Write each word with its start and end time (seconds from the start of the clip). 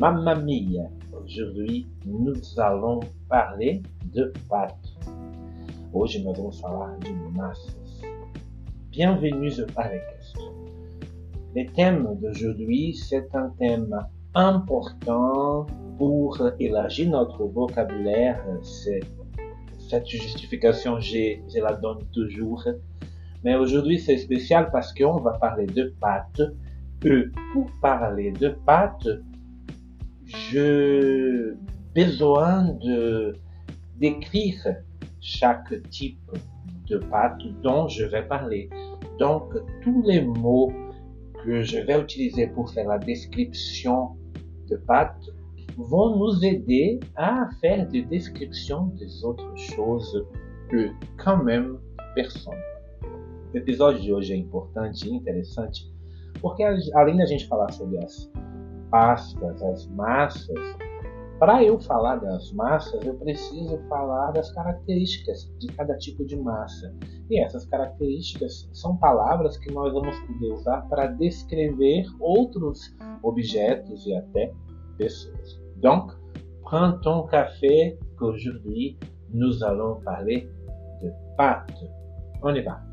Mamma 0.00 0.34
mia! 0.34 0.88
Aujourd'hui, 1.12 1.86
nous 2.06 2.32
allons 2.56 3.00
parler 3.28 3.82
de 4.14 4.32
pâtes. 4.48 4.96
Hoje 5.92 6.22
nós 6.24 6.38
vamos 6.38 6.58
falar 6.58 6.96
de 7.00 7.10
massas. 7.36 8.00
Bienvenue 8.90 9.52
au 9.60 9.66
Parecast. 9.74 10.38
Le 11.54 11.66
thème 11.74 12.16
d'aujourd'hui, 12.18 12.94
c'est 12.94 13.28
un 13.34 13.50
thème 13.58 13.94
important 14.34 15.66
pour 15.98 16.40
élargir 16.58 17.10
notre 17.10 17.44
vocabulaire. 17.44 18.42
Cette 18.62 20.06
justification, 20.06 20.98
je, 20.98 21.40
je 21.46 21.60
la 21.60 21.74
donne 21.74 22.06
toujours. 22.10 22.66
Mais 23.44 23.54
aujourd'hui, 23.54 23.98
c'est 23.98 24.16
spécial 24.16 24.70
parce 24.72 24.94
qu'on 24.94 25.18
va 25.18 25.32
parler 25.32 25.66
de 25.66 25.92
pâtes. 26.00 26.40
Et 27.04 27.24
pour 27.52 27.66
parler 27.82 28.32
de 28.32 28.48
pâtes, 28.64 29.06
je 30.30 31.54
besoin 31.94 32.64
de 32.84 33.34
d'écrire 33.98 34.62
chaque 35.20 35.72
type 35.90 36.18
de 36.88 36.98
pâte 36.98 37.42
dont 37.62 37.86
je 37.88 38.04
vais 38.04 38.22
parler. 38.22 38.70
Donc, 39.18 39.52
tous 39.82 40.02
les 40.02 40.22
mots 40.22 40.72
que 41.44 41.62
je 41.62 41.78
vais 41.80 42.00
utiliser 42.00 42.46
pour 42.46 42.70
faire 42.70 42.88
la 42.88 42.98
description 42.98 44.16
de 44.70 44.76
pâte 44.76 45.28
vont 45.76 46.16
nous 46.16 46.44
aider 46.44 47.00
à 47.16 47.48
faire 47.60 47.86
des 47.88 48.02
descriptions 48.02 48.86
des 48.98 49.24
autres 49.24 49.54
choses 49.56 50.24
que, 50.70 50.88
quand 51.18 51.42
même, 51.42 51.78
personne. 52.14 52.58
O 53.52 53.56
episódio 53.56 54.00
de 54.00 54.12
hoje 54.12 54.32
é 54.32 54.36
importante 54.36 55.06
e 55.06 55.12
interessante 55.12 55.92
porque, 56.40 56.62
além 56.94 57.16
da 57.16 57.26
gente 57.26 57.46
falar 57.48 57.70
sobre 57.72 57.98
as 57.98 58.30
pastas, 58.90 59.62
as 59.62 59.86
massas, 59.88 60.76
para 61.40 61.64
eu 61.64 61.80
falar 61.80 62.16
das 62.16 62.52
massas, 62.52 63.02
eu 63.02 63.14
preciso 63.14 63.78
falar 63.88 64.30
das 64.32 64.52
características 64.52 65.50
de 65.58 65.68
cada 65.68 65.96
tipo 65.96 66.22
de 66.26 66.36
massa. 66.36 66.94
E 67.30 67.40
essas 67.40 67.64
características 67.64 68.68
são 68.74 68.98
palavras 68.98 69.56
que 69.56 69.72
nós 69.72 69.90
vamos 69.90 70.18
poder 70.20 70.52
usar 70.52 70.82
para 70.90 71.06
descrever 71.06 72.04
outros 72.20 72.94
objetos 73.22 74.06
e 74.06 74.14
até 74.14 74.52
pessoas. 74.98 75.58
Donc, 75.76 76.12
prends 76.62 77.00
ton 77.00 77.26
café 77.26 77.96
qu'aujourd'hui 78.18 78.98
nous 79.32 79.62
allons 79.64 80.02
parler 80.04 80.46
de 81.00 81.10
pâtes. 81.38 81.88
On 82.42 82.54
y 82.54 82.60
va. 82.62 82.89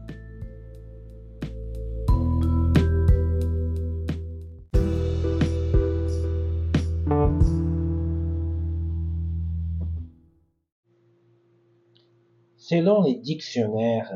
Selon 12.69 13.01
les 13.03 13.15
dictionnaires, 13.15 14.13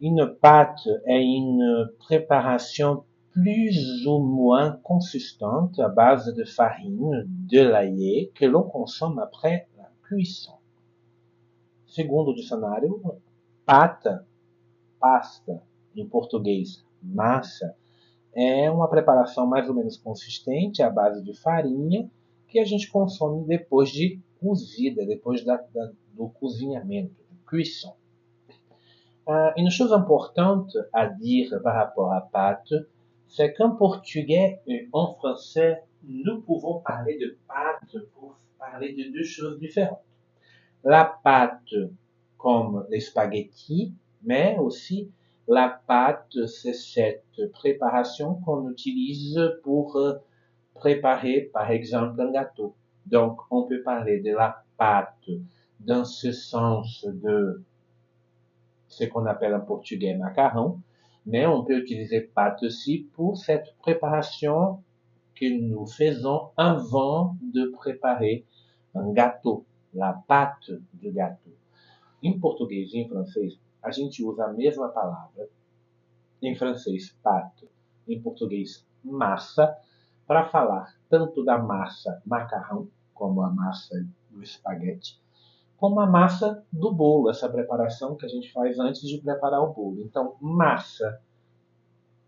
une 0.00 0.32
pâte 0.40 0.86
est 1.06 1.24
une 1.24 1.90
préparation 1.98 3.02
plus 3.32 4.06
ou 4.06 4.20
moins 4.20 4.78
consistante 4.84 5.76
à 5.80 5.88
base 5.88 6.32
de 6.32 6.44
farine, 6.44 7.24
de 7.26 7.62
l'ail 7.62 8.30
que 8.32 8.44
l'on 8.44 8.62
consomme 8.62 9.18
après 9.18 9.66
la 9.76 9.90
cuisson. 10.06 10.52
Segundo 11.88 12.30
o 12.30 12.34
dicionário, 12.36 13.02
pata, 13.64 14.24
pasta, 15.00 15.60
em 15.96 16.06
português, 16.06 16.84
massa, 17.02 17.74
é 18.34 18.70
uma 18.70 18.86
preparação 18.88 19.48
mais 19.48 19.68
ou 19.68 19.74
menos 19.74 19.96
consistente 19.96 20.80
à 20.80 20.90
base 20.90 21.24
de 21.24 21.34
farinha 21.34 22.08
que 22.46 22.60
a 22.60 22.64
gente 22.64 22.88
consome 22.88 23.44
depois 23.48 23.90
de 23.90 24.20
cozida, 24.38 25.04
depois 25.04 25.44
da, 25.44 25.56
da, 25.74 25.90
do 26.16 26.28
cozinhamento, 26.28 27.14
cuisson. 27.46 27.94
Uh, 29.28 29.50
une 29.56 29.70
chose 29.70 29.92
importante 29.92 30.76
à 30.92 31.08
dire 31.08 31.60
par 31.62 31.74
rapport 31.74 32.12
à 32.12 32.20
pâte, 32.20 32.72
c'est 33.26 33.52
qu'en 33.54 33.70
portugais 33.70 34.60
et 34.66 34.88
en 34.92 35.14
français, 35.14 35.82
nous 36.04 36.40
pouvons 36.42 36.80
parler 36.80 37.18
de 37.18 37.36
pâte 37.48 38.02
pour 38.14 38.36
parler 38.58 38.92
de 38.92 39.12
deux 39.12 39.24
choses 39.24 39.58
différentes. 39.58 40.04
La 40.84 41.18
pâte 41.24 41.74
comme 42.38 42.86
les 42.90 43.00
spaghettis, 43.00 43.94
mais 44.22 44.56
aussi 44.58 45.10
la 45.48 45.80
pâte, 45.86 46.46
c'est 46.46 46.74
cette 46.74 47.50
préparation 47.52 48.34
qu'on 48.44 48.68
utilise 48.70 49.40
pour 49.62 49.96
euh, 49.96 50.14
préparer, 50.74 51.50
par 51.52 51.70
exemple, 51.70 52.20
un 52.20 52.32
gâteau. 52.32 52.74
Donc, 53.06 53.38
on 53.50 53.62
peut 53.62 53.82
parler 53.82 54.20
de 54.20 54.32
la 54.32 54.64
pâte 54.76 55.28
dans 55.80 56.04
ce 56.04 56.32
sens 56.32 57.04
de 57.04 57.62
ce 58.88 59.04
qu'on 59.04 59.26
appelle 59.26 59.54
en 59.54 59.60
portugais 59.60 60.16
macarrão, 60.16 60.80
mais 61.26 61.46
on 61.46 61.64
peut 61.64 61.78
utiliser 61.78 62.20
pâte 62.20 62.62
aussi 62.62 63.08
pour 63.14 63.36
cette 63.36 63.74
préparation 63.78 64.82
que 65.34 65.46
nous 65.46 65.86
faisons 65.86 66.50
avant 66.56 67.36
de 67.42 67.66
préparer 67.76 68.46
un 68.94 69.12
gâteau, 69.12 69.66
la 69.92 70.22
pâte 70.26 70.70
du 70.94 71.10
gâteau. 71.10 71.50
Em 72.22 72.38
português 72.38 72.92
e 72.94 72.98
em 72.98 73.08
francês, 73.08 73.58
a 73.82 73.90
gente 73.90 74.24
usa 74.24 74.46
a 74.46 74.52
mesma 74.52 74.88
palavra. 74.88 75.48
Em 76.42 76.54
francês, 76.54 77.14
pâte, 77.22 77.68
em 78.08 78.20
português, 78.20 78.86
massa, 79.04 79.76
para 80.26 80.48
falar 80.48 80.94
tanto 81.08 81.44
da 81.44 81.58
massa 81.58 82.20
macarrão, 82.24 82.88
como 83.14 83.42
a 83.42 83.50
massa 83.50 84.06
do 84.30 84.42
espaguete, 84.42 85.20
como 85.76 86.00
a 86.00 86.06
massa 86.06 86.64
do 86.72 86.92
bolo, 86.92 87.30
essa 87.30 87.48
preparação 87.48 88.16
que 88.16 88.24
a 88.24 88.28
gente 88.28 88.52
faz 88.52 88.78
antes 88.78 89.02
de 89.02 89.18
preparar 89.18 89.60
o 89.60 89.72
bolo. 89.72 90.00
Então, 90.00 90.36
massa 90.40 91.20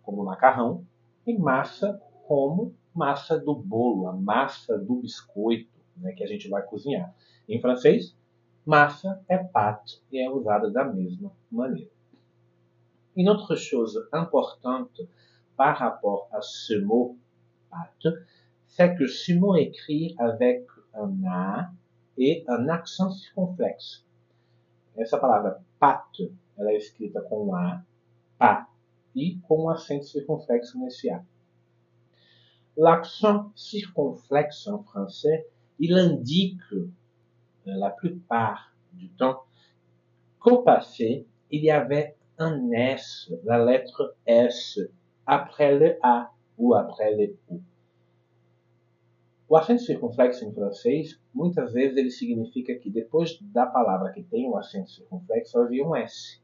como 0.03 0.25
macarrão 0.25 0.85
e 1.27 1.37
massa 1.37 2.01
como 2.27 2.75
massa 2.95 3.39
do 3.39 3.55
bolo, 3.55 4.09
a 4.09 4.13
massa 4.13 4.77
do 4.79 4.97
biscoito 4.97 5.71
né, 5.97 6.13
que 6.13 6.25
a 6.25 6.27
gente 6.27 6.49
vai 6.49 6.63
cozinhar. 6.63 7.15
Em 7.49 7.61
francês, 7.61 8.15
massa 8.67 9.23
é 9.29 9.39
pâte 9.39 10.03
e 10.13 10.19
é 10.19 10.31
usada 10.31 10.71
da 10.71 10.85
mesma 10.85 11.33
maneira. 11.51 11.91
Une 13.17 13.31
autre 13.31 13.57
chose 13.57 13.99
importante 14.13 15.09
par 15.57 15.77
rapport 15.77 16.29
à 16.33 16.41
ce 16.41 16.79
mot 16.81 17.17
pâte, 17.71 18.15
c'est 18.67 18.95
que 18.95 19.07
ce 19.07 19.33
mot 19.33 19.57
écrit 19.57 20.15
avec 20.19 20.67
un 20.95 21.25
A 21.27 21.71
et 22.19 22.45
un 22.49 22.69
accent 22.69 23.11
circonflexe. 23.11 24.05
Essa 24.97 25.19
palavra 25.19 25.63
pâte, 25.79 26.35
ela 26.57 26.73
é 26.73 26.77
escrita 26.77 27.23
com 27.23 27.55
A, 27.55 27.83
pá, 28.37 28.69
e 29.15 29.37
com 29.47 29.65
um 29.65 29.69
acento 29.71 30.07
circonflexo 30.07 30.79
nesse 30.79 31.09
A. 31.11 31.25
L'accent 32.77 33.51
circonflexe 33.57 34.69
en 34.69 34.83
français, 34.83 35.47
il 35.79 35.97
indique 35.97 36.75
la 37.65 37.91
plupart 37.91 38.75
du 38.93 39.09
temps 39.11 39.45
qu'au 40.41 40.63
passé, 40.63 41.27
il 41.51 41.65
y 41.65 41.71
avait 41.71 42.17
un 42.39 42.71
S, 42.73 43.33
la 43.45 43.65
lettre 43.65 44.17
S, 44.27 44.79
après 45.27 45.77
le 45.79 45.99
A 46.03 46.31
ou 46.57 46.75
après 46.75 47.15
le 47.15 47.37
U. 47.51 47.61
O 49.49 49.57
acento 49.57 49.83
circunflexo 49.83 50.45
em 50.45 50.53
francês, 50.53 51.19
muitas 51.33 51.73
vezes 51.73 51.97
ele 51.97 52.11
significa 52.11 52.75
que 52.75 52.91
depois 52.91 53.39
da 53.41 53.65
palavra 53.65 54.13
que 54.13 54.23
tem 54.23 54.47
o 54.47 54.59
acento 54.59 54.91
circunflexo 54.91 55.59
havia 55.59 55.87
um 55.87 55.97
S. 55.97 56.39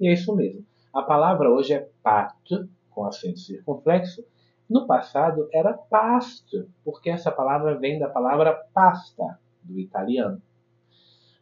E 0.00 0.08
é 0.08 0.12
isso 0.12 0.34
mesmo. 0.34 0.66
A 0.92 1.02
palavra 1.02 1.48
hoje 1.48 1.74
é 1.74 1.88
pâte, 2.02 2.68
com 2.90 3.04
acento 3.04 3.38
circunflexo. 3.38 4.24
No 4.68 4.88
passado 4.88 5.48
era 5.52 5.72
paste, 5.72 6.66
porque 6.84 7.10
essa 7.10 7.30
palavra 7.30 7.78
vem 7.78 7.98
da 7.98 8.08
palavra 8.08 8.52
pasta, 8.74 9.38
do 9.62 9.78
italiano. 9.78 10.42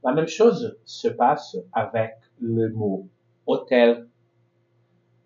La 0.02 0.12
même 0.12 0.28
chose 0.28 0.76
se 0.84 1.10
passe 1.10 1.66
avec 1.72 2.14
le 2.38 2.68
mot 2.68 3.08
hôtel. 3.46 4.06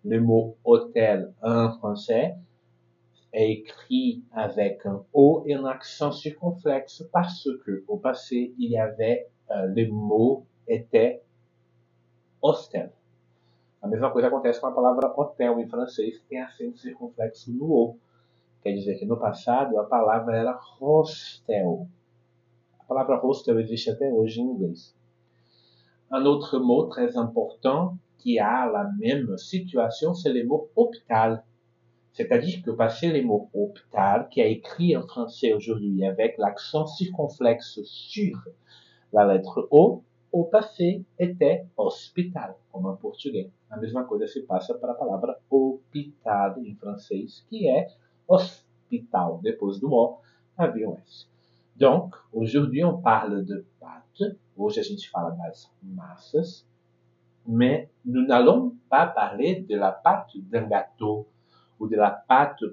Le 0.03 0.19
mot 0.19 0.55
hôtel 0.63 1.33
en 1.43 1.77
français 1.79 2.35
est 3.33 3.51
écrit 3.51 4.23
avec 4.33 4.85
un 4.85 5.03
O 5.13 5.43
et 5.45 5.53
un 5.53 5.65
accent 5.65 6.11
circonflexe 6.11 7.03
parce 7.11 7.47
que 7.65 7.83
au 7.87 7.97
passé 7.97 8.53
il 8.57 8.71
y 8.71 8.77
avait 8.77 9.27
euh, 9.51 9.65
le 9.67 9.89
mot 9.89 10.45
était 10.67 11.21
hostel. 12.41 12.91
A 13.81 13.87
mesma 13.87 14.11
coisa 14.11 14.27
acontece 14.27 14.59
com 14.59 14.67
a 14.67 14.71
palavra 14.71 15.11
hotel 15.17 15.59
em 15.59 15.67
francês, 15.67 16.21
tem 16.29 16.39
acento 16.39 16.79
circunflexo 16.79 17.51
no 17.51 17.71
O. 17.71 17.97
Quer 18.61 18.73
dizer 18.73 18.99
que 18.99 19.05
no 19.05 19.17
passado 19.17 19.79
a 19.79 19.85
palavra 19.85 20.37
era 20.37 20.59
hostel. 20.79 21.87
A 22.79 22.83
palavra 22.83 23.19
hostel 23.25 23.59
existe 23.59 23.89
até 23.89 24.11
hoje 24.11 24.39
em 24.39 24.51
inglês. 24.51 24.95
Un 26.11 26.25
autre 26.25 26.59
mot 26.59 26.87
très 26.89 27.17
important 27.17 27.97
qui 28.19 28.37
a 28.37 28.67
la 28.67 28.91
même 28.99 29.35
situation, 29.37 30.13
c'est 30.13 30.31
le 30.31 30.45
mot 30.45 30.69
hôpital. 30.75 31.43
C'est-à-dire 32.21 32.61
que 32.61 32.69
passer 32.69 33.11
les 33.11 33.23
mots 33.23 33.49
hôpital, 33.51 34.29
qui 34.29 34.41
est 34.41 34.51
écrit 34.51 34.95
en 34.95 35.01
français 35.07 35.53
aujourd'hui 35.53 36.05
avec 36.05 36.37
l'accent 36.37 36.85
circonflexe 36.85 37.81
sur 37.83 38.37
la 39.11 39.25
lettre 39.25 39.67
O, 39.71 40.03
au 40.31 40.43
passé 40.43 41.03
était 41.17 41.65
hospital, 41.75 42.53
como 42.71 42.91
em 42.91 42.95
português. 42.95 43.49
A 43.71 43.77
mesma 43.77 44.03
coisa 44.03 44.27
se 44.27 44.41
passa 44.41 44.75
para 44.75 44.91
a 44.91 44.95
palavra 44.95 45.35
hospital 45.49 46.63
em 46.63 46.75
francês, 46.75 47.43
que 47.49 47.67
é 47.67 47.87
hospital. 48.27 49.39
Depois 49.41 49.79
do 49.79 49.91
O, 49.91 50.19
havia 50.55 50.87
um 50.87 50.97
S. 50.99 51.27
Donc, 51.75 52.13
aujourd'hui 52.31 52.85
on 52.85 53.01
parle 53.01 53.43
de 53.43 53.65
pâte. 53.79 54.37
Hoje 54.55 54.79
a 54.79 54.83
gente 54.83 55.09
fala 55.09 55.31
das 55.31 55.71
massas. 55.81 56.67
Mais 57.47 57.89
nous 58.05 58.27
n'allons 58.27 58.75
pas 58.87 59.07
parler 59.07 59.61
de 59.61 59.75
la 59.75 59.91
pâte 59.91 60.37
d'un 60.37 60.67
gâteau 60.67 61.25
ou 61.81 61.87
de 61.87 61.95
la 61.95 62.11
pâte 62.11 62.63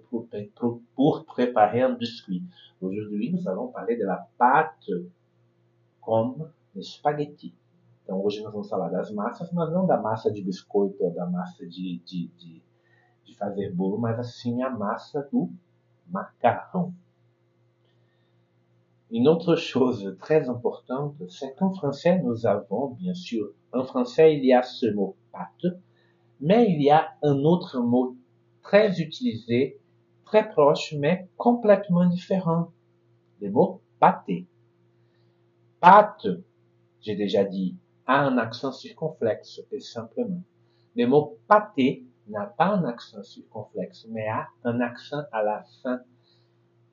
pour, 0.94 1.25
préparer 1.25 1.81
un 1.81 1.94
biscuit. 1.94 2.43
Aujourd'hui, 2.82 3.32
nous 3.32 3.49
allons 3.49 3.69
parler 3.69 3.96
de 3.96 4.05
la 4.05 4.28
pâte 4.37 4.90
comme 6.02 6.50
spaghetti. 6.78 7.55
Então, 8.05 8.22
hoje 8.22 8.43
nós 8.43 8.52
vamos 8.52 8.69
falar 8.69 8.90
das 8.90 9.10
massas, 9.10 9.50
mas 9.50 9.72
não 9.72 9.87
da 9.87 9.99
massa 9.99 10.31
de 10.31 10.43
biscoito 10.43 11.02
ou 11.02 11.10
da 11.10 11.25
massa 11.25 11.66
de, 11.66 11.99
de, 12.05 12.28
de, 12.37 12.62
de 13.25 13.34
fazer 13.37 13.72
bolo, 13.72 13.96
mas 13.96 14.19
assim 14.19 14.62
a 14.62 14.69
massa 14.69 15.26
do 15.32 15.49
macarrão. 16.06 16.93
Une 19.11 19.26
autre 19.26 19.56
chose 19.56 20.19
très 20.20 20.50
importante, 20.50 21.16
c'est 21.31 21.56
qu'en 21.56 21.72
français, 21.72 22.20
nous 22.22 22.46
avons, 22.46 22.88
bien 22.88 23.14
sûr, 23.14 23.54
en 23.72 23.84
français, 23.84 24.37
il 24.37 24.44
y 24.44 24.52
a 24.52 24.62
ce 24.62 24.93
mot 24.93 25.16
pâte, 25.32 25.78
mais 26.38 26.70
il 26.70 26.82
y 26.82 26.90
a 26.90 27.08
un 27.22 27.43
autre 27.44 27.81
mot 27.81 28.18
très 28.62 29.00
utilisé, 29.00 29.81
très 30.25 30.49
proche, 30.49 30.94
mais 30.99 31.28
complètement 31.37 32.06
différent. 32.06 32.72
Le 33.40 33.50
mot 33.50 33.81
pâté. 33.99 34.46
Pâte, 35.81 36.26
j'ai 37.00 37.14
déjà 37.14 37.44
dit, 37.44 37.76
a 38.06 38.20
un 38.20 38.38
accent 38.38 38.72
circonflexe, 38.72 39.60
et 39.70 39.81
simplement. 39.81 40.43
Le 40.96 41.06
mot 41.06 41.38
pâté 41.46 42.05
n'a 42.28 42.46
pas 42.46 42.66
un 42.66 42.84
accent 42.84 43.22
circonflexe, 43.22 44.06
mais 44.10 44.26
a 44.28 44.49
un 44.64 44.81
accent 44.81 45.22
à 45.32 45.43
la 45.43 45.64
fin 45.82 46.00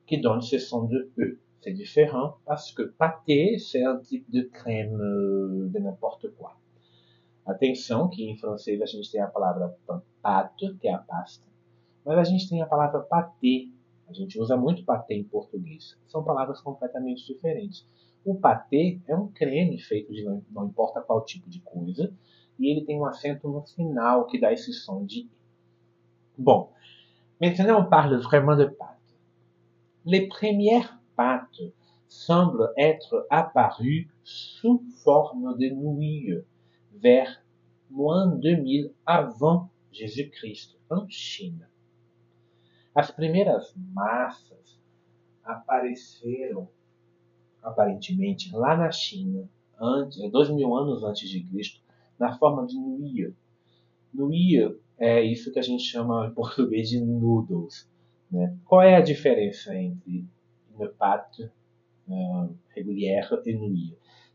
qui 0.06 0.20
donne 0.20 0.40
ce 0.40 0.58
son 0.58 0.84
de 0.84 1.10
E. 1.18 1.40
C'est 1.60 1.72
différent 1.72 2.36
parce 2.44 2.70
que 2.70 2.82
pâté, 2.82 3.58
c'est 3.58 3.82
un 3.82 3.98
type 3.98 4.30
de 4.30 4.42
crème 4.42 5.00
euh, 5.00 5.68
de 5.68 5.78
n'importe 5.80 6.28
quoi. 6.36 6.56
Atenção 7.44 8.08
que 8.08 8.22
em 8.22 8.36
francês 8.36 8.80
a 8.80 8.86
gente 8.86 9.10
tem 9.10 9.20
a 9.20 9.26
palavra 9.26 9.76
pâte, 10.22 10.76
que 10.80 10.88
é 10.88 10.92
a 10.92 10.98
pasta, 10.98 11.44
mas 12.06 12.18
a 12.18 12.24
gente 12.24 12.48
tem 12.48 12.62
a 12.62 12.66
palavra 12.66 13.00
pâté. 13.00 13.68
A 14.08 14.12
gente 14.12 14.38
usa 14.38 14.56
muito 14.56 14.84
pâté 14.84 15.14
em 15.14 15.24
português. 15.24 15.98
São 16.06 16.22
palavras 16.22 16.60
completamente 16.60 17.26
diferentes. 17.26 17.84
O 18.24 18.36
pâté 18.36 19.00
é 19.08 19.16
um 19.16 19.26
creme 19.26 19.76
feito 19.78 20.12
de 20.12 20.24
não, 20.24 20.40
não 20.50 20.66
importa 20.66 21.00
qual 21.00 21.24
tipo 21.24 21.50
de 21.50 21.60
coisa, 21.60 22.14
e 22.58 22.70
ele 22.70 22.84
tem 22.84 22.98
um 22.98 23.04
acento 23.04 23.48
no 23.48 23.62
final 23.62 24.26
que 24.26 24.40
dá 24.40 24.52
esse 24.52 24.72
som 24.72 25.04
de. 25.04 25.28
Bon, 26.38 26.70
maintenant 27.40 27.80
on 27.80 27.88
parle 27.88 28.18
vraiment 28.18 28.56
de 28.56 28.70
pâte. 28.70 28.96
Les 30.04 30.28
premières 30.28 31.00
pâtes 31.16 31.72
semblent 32.08 32.72
être 32.78 33.26
apparues 33.30 34.08
sous 34.22 34.80
forme 35.02 35.56
de 35.58 35.70
nouilles 35.70 36.44
vers 36.92 37.42
moins 37.90 38.28
2000 38.28 38.92
avant 39.04 39.70
Jésus-Christ, 39.90 40.78
en 40.88 41.06
China. 41.08 41.66
As 42.96 43.10
primeiras 43.10 43.74
massas 43.92 44.80
apareceram 45.44 46.66
aparentemente 47.62 48.50
lá 48.56 48.74
na 48.74 48.90
China, 48.90 49.46
antes, 49.78 50.18
dois 50.30 50.48
mil 50.48 50.74
anos 50.74 51.04
antes 51.04 51.28
de 51.28 51.44
Cristo, 51.44 51.82
na 52.18 52.38
forma 52.38 52.66
de 52.66 52.74
nouilles. 52.74 53.34
Nouilles 54.14 54.74
é 54.96 55.22
isso 55.22 55.52
que 55.52 55.58
a 55.58 55.62
gente 55.62 55.84
chama 55.84 56.26
em 56.26 56.32
português 56.32 56.88
de 56.88 56.98
noodles. 56.98 57.86
Né? 58.30 58.56
Qual 58.64 58.80
é 58.80 58.96
a 58.96 59.02
diferença 59.02 59.74
entre 59.76 60.24
une 60.74 60.88
pâte 60.98 61.52
euh, 62.08 62.48
régulière 62.74 63.30
et 63.44 63.58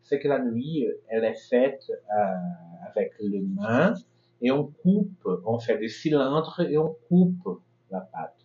C'est 0.04 0.20
que 0.20 0.28
la 0.28 0.38
nouille, 0.38 0.88
elle 1.08 1.24
est 1.24 1.50
faite 1.50 1.90
euh, 1.90 2.86
avec 2.86 3.14
le 3.20 3.42
main 3.42 3.96
et 4.40 4.52
on 4.52 4.72
coupe, 4.84 5.28
on 5.48 5.58
fait 5.58 5.80
des 5.80 5.90
cylindres 5.90 6.60
et 6.60 6.78
on 6.78 6.96
coupe 7.10 7.60
la 7.92 8.02
pâte, 8.02 8.41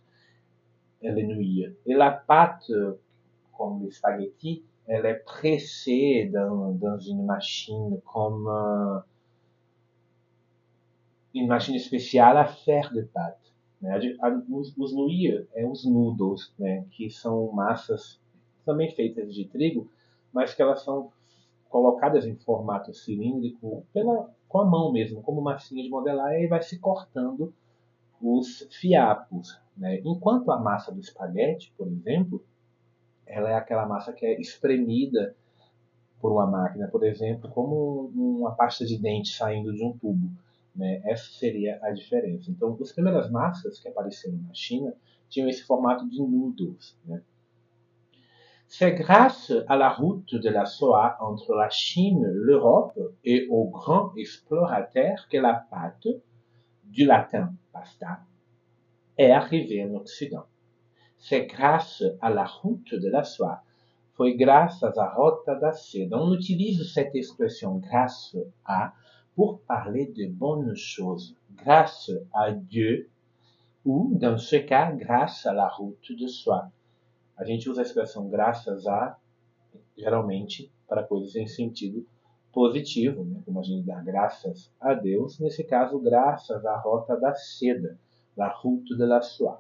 les 1.03 1.23
nouilles. 1.25 1.75
Et 1.87 1.95
la 1.95 2.11
pâte, 2.11 2.71
comme 3.57 3.83
les 3.83 3.91
spaghettis, 3.91 4.65
elle 4.87 5.07
est 5.07 5.23
pressée 5.25 6.31
dans, 6.33 6.73
dans 6.73 6.99
une 6.99 7.25
machine 7.25 8.01
comme 8.05 8.47
euh, 8.49 8.99
une 11.35 11.49
machine 11.49 11.79
spéciale 11.79 12.37
à 12.37 12.47
faire 12.47 12.93
de 12.93 13.03
pâte. 13.03 13.53
Né? 13.83 13.99
Os, 14.51 14.77
os 14.79 14.95
nouilles 14.95 15.47
é 15.55 15.67
os 15.67 15.85
noodles, 15.85 16.55
né? 16.59 16.87
que 16.93 17.11
são 17.11 17.51
massas 17.53 18.21
também 18.65 18.91
feitas 18.91 19.35
de 19.35 19.45
trigo, 19.47 19.91
mas 20.33 20.55
que 20.55 20.63
elas 20.63 20.83
são 20.83 21.11
colocadas 21.69 22.27
em 22.27 22.37
formato 22.37 22.95
cilíndrico 22.95 23.85
pela, 23.93 24.31
com 24.49 24.61
a 24.61 24.65
mão 24.65 24.93
mesmo, 24.93 25.23
como 25.23 25.41
massinha 25.41 25.83
de 25.83 25.91
modelar, 25.91 26.33
e 26.33 26.37
aí 26.37 26.47
vai 26.47 26.63
se 26.63 26.79
cortando 26.79 27.53
os 28.21 28.67
fiapos. 28.71 29.59
Né? 29.77 30.01
Enquanto 30.05 30.51
a 30.51 30.59
massa 30.59 30.93
do 30.93 31.01
espaguete, 31.01 31.73
por 31.77 31.89
exemplo, 31.89 32.45
ela 33.27 33.51
é 33.51 33.55
aquela 33.55 33.87
massa 33.87 34.13
que 34.13 34.25
é 34.25 34.41
espremida 34.41 35.35
por 36.21 36.33
uma 36.33 36.47
máquina, 36.47 36.89
por 36.89 37.05
exemplo, 37.05 37.51
como 37.51 38.11
uma 38.15 38.55
pasta 38.55 38.85
de 38.85 38.99
dente 38.99 39.29
saindo 39.29 39.73
de 39.75 39.85
um 39.85 39.97
tubo. 39.97 40.31
Né? 40.75 41.01
Essa 41.05 41.31
seria 41.33 41.79
a 41.83 41.91
diferença. 41.91 42.51
Então, 42.51 42.77
as 42.81 42.93
primeiras 42.93 43.31
massas 43.31 43.79
que 43.79 43.89
apareceram 43.89 44.39
na 44.39 44.55
China 44.55 44.95
tinham 45.29 45.49
esse 45.49 45.63
formato 45.65 46.09
de 46.09 46.21
noodles. 46.21 46.97
Né? 47.05 47.23
C'est 48.69 48.93
grâce 48.93 49.53
à 49.69 49.77
la 49.77 49.89
route 49.89 50.35
de 50.35 50.51
la 50.51 50.65
soie 50.65 51.17
entre 51.21 51.55
la 51.55 51.71
Chine, 51.71 52.27
l'Europe 52.27 52.99
et 53.23 53.47
aux 53.49 53.69
grands 53.69 54.13
explorateurs 54.17 55.29
que 55.29 55.37
la 55.39 55.55
pâte, 55.55 56.09
du 56.85 57.05
latin 57.05 57.53
pasta, 57.77 58.21
est 59.19 59.31
arrivée 59.31 59.85
en 59.85 59.95
Occident. 59.95 60.47
C'est 61.19 61.47
grâce 61.47 62.03
à 62.21 62.31
la 62.31 62.45
route 62.45 62.95
de 62.95 63.09
la 63.09 63.25
soie. 63.25 63.63
Foi 64.15 64.33
graças 64.33 64.93
à 64.97 65.15
rota 65.15 65.55
da 65.55 65.73
seda. 65.73 66.19
On 66.19 66.33
utilise 66.33 66.93
cette 66.93 67.15
expression 67.15 67.77
grâce 67.77 68.37
à 68.65 68.95
pour 69.35 69.61
parler 69.63 70.07
de 70.07 70.27
bonnes 70.27 70.75
choses, 70.75 71.37
grâce 71.55 72.11
à 72.33 72.53
Dieu, 72.53 73.11
ou, 73.85 74.13
dans 74.15 74.39
ce 74.39 74.57
cas, 74.57 74.93
grâce 74.93 75.45
à 75.45 75.53
la 75.53 75.69
route 75.69 76.13
de 76.13 76.27
soie. 76.27 76.71
A 77.37 77.45
gente 77.45 77.69
usa 77.69 77.83
a 77.83 77.85
expressão 77.85 78.29
graças 78.29 78.87
a, 78.87 79.19
geralmente, 79.97 80.71
para 80.89 81.03
coisas 81.03 81.37
em 81.37 81.47
sentido 81.47 82.07
positivo, 82.57 83.23
né? 83.23 83.43
como 83.45 83.61
a 83.61 83.63
gente 83.63 83.85
dá 83.85 84.01
graças 84.01 84.73
a 84.81 84.95
Deus, 84.95 85.39
nesse 85.39 85.63
caso, 85.63 85.99
graças 85.99 86.65
à 86.65 86.81
rota 86.81 87.15
da 87.15 87.35
seda, 87.35 87.99
la 88.35 88.49
route 88.49 88.97
de 88.97 89.05
la 89.05 89.21
soie. 89.21 89.59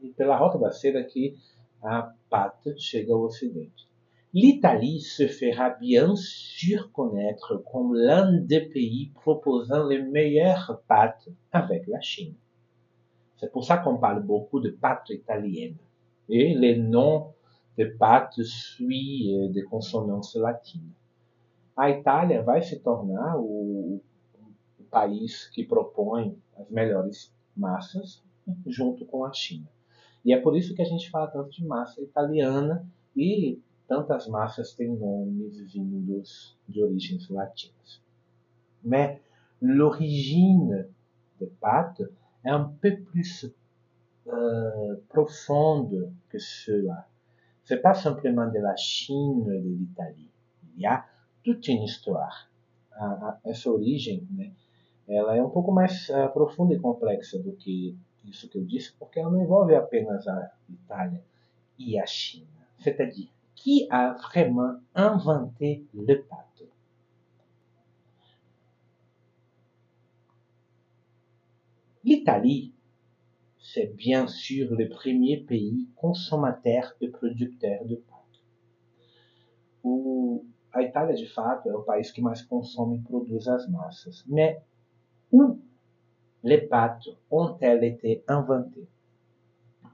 E 0.00 0.08
pela 0.08 0.34
rota 0.34 0.56
da 0.56 0.72
seda 0.72 1.04
que 1.04 1.36
a 1.82 2.10
pata 2.30 2.74
chega 2.78 3.12
ao 3.12 3.20
ocidente. 3.20 3.86
L'Italie 4.32 5.00
se 5.00 5.28
fera 5.28 5.68
bien 5.68 6.16
sûr 6.16 6.90
connaître 6.90 7.62
comme 7.70 7.94
l'un 7.94 8.32
des 8.32 8.62
pays 8.62 9.10
proposant 9.12 9.86
les 9.86 10.00
meilleures 10.00 10.82
pâtes 10.88 11.28
avec 11.52 11.86
la 11.86 12.00
Chine. 12.00 12.34
C'est 13.36 13.52
pour 13.52 13.64
ça 13.66 13.76
qu'on 13.76 13.98
parle 13.98 14.22
beaucoup 14.22 14.60
de 14.60 14.70
pâtes 14.70 15.10
italiennes. 15.10 15.76
Et 16.30 16.54
les 16.54 16.78
noms 16.78 17.34
de 17.76 17.84
pâtes 17.84 18.42
suivent 18.42 19.52
des 19.52 19.64
consonantes 19.64 20.34
latines. 20.34 20.94
A 21.78 21.90
Itália 21.90 22.42
vai 22.42 22.60
se 22.60 22.80
tornar 22.80 23.38
o, 23.38 24.02
o 24.80 24.84
país 24.90 25.46
que 25.50 25.64
propõe 25.64 26.36
as 26.56 26.68
melhores 26.68 27.32
massas 27.56 28.20
junto 28.66 29.06
com 29.06 29.24
a 29.24 29.32
China. 29.32 29.68
E 30.24 30.34
é 30.34 30.40
por 30.40 30.56
isso 30.56 30.74
que 30.74 30.82
a 30.82 30.84
gente 30.84 31.08
fala 31.08 31.28
tanto 31.28 31.50
de 31.50 31.64
massa 31.64 32.02
italiana 32.02 32.84
e 33.16 33.62
tantas 33.86 34.26
massas 34.26 34.74
têm 34.74 34.88
nomes 34.88 35.72
vindos 35.72 36.58
de 36.68 36.82
origens 36.82 37.28
latinas. 37.28 38.02
Mais 38.82 39.20
l'origine 39.62 40.88
des 41.38 41.52
pâtes 41.60 42.02
est 42.44 42.50
un 42.50 42.72
peu 42.80 42.96
plus 43.02 43.54
euh, 44.26 44.96
que 46.28 46.38
cela. 46.40 47.08
C'est 47.62 47.80
pas 47.80 47.94
simplement 47.94 48.50
de 48.50 48.58
la 48.58 48.74
Chine 48.74 49.48
et 49.48 49.60
de 49.60 49.68
l'Italie. 49.68 50.28
Il 50.74 50.82
y 50.82 50.86
a 50.86 51.06
toute 51.48 51.66
une 51.68 51.82
histoire. 51.82 52.50
A, 52.92 53.06
a, 53.06 53.40
essa 53.42 53.70
origem, 53.70 54.28
né, 54.30 54.52
ela 55.08 55.34
é 55.34 55.42
um 55.42 55.48
pouco 55.48 55.72
mais 55.72 56.10
uh, 56.10 56.30
profunda 56.30 56.74
e 56.74 57.38
do 57.38 57.52
que 57.56 57.96
isso 58.22 58.50
que 58.50 58.58
eu 58.58 58.64
disse 58.66 58.92
porque 58.98 59.18
ela 59.18 59.30
não 59.30 59.42
envolve 59.42 59.74
apenas 59.74 60.28
a 60.28 60.52
Itália 60.68 61.24
e 61.78 61.98
a 61.98 62.04
China. 62.04 62.46
C'est-à-dire, 62.78 63.30
qui 63.54 63.88
a 63.90 64.12
vraiment 64.12 64.78
inventé 64.94 65.86
le 65.94 66.22
pâte 66.22 66.64
L'Italie, 72.04 72.72
c'est 73.58 73.94
bien 73.94 74.26
sûr 74.26 74.74
le 74.74 74.88
premier 74.88 75.38
pays 75.38 75.88
consommateur 75.96 76.94
et 77.00 77.08
producteur 77.08 77.86
de 77.86 77.96
pâte. 77.96 78.18
A 80.72 80.82
de 80.82 81.26
fato, 81.26 81.68
é 81.68 81.74
o 81.74 81.82
país 81.82 82.10
que 82.10 82.20
mais 82.20 82.42
consome 82.42 82.98
e 82.98 83.02
produz 83.02 83.48
as 83.48 83.68
massas. 83.68 84.24
Mais 84.26 84.60
où 85.32 85.58
les 86.42 86.58
pâtes 86.58 87.08
ont-elles 87.30 87.84
été 87.84 88.22
inventées 88.28 88.88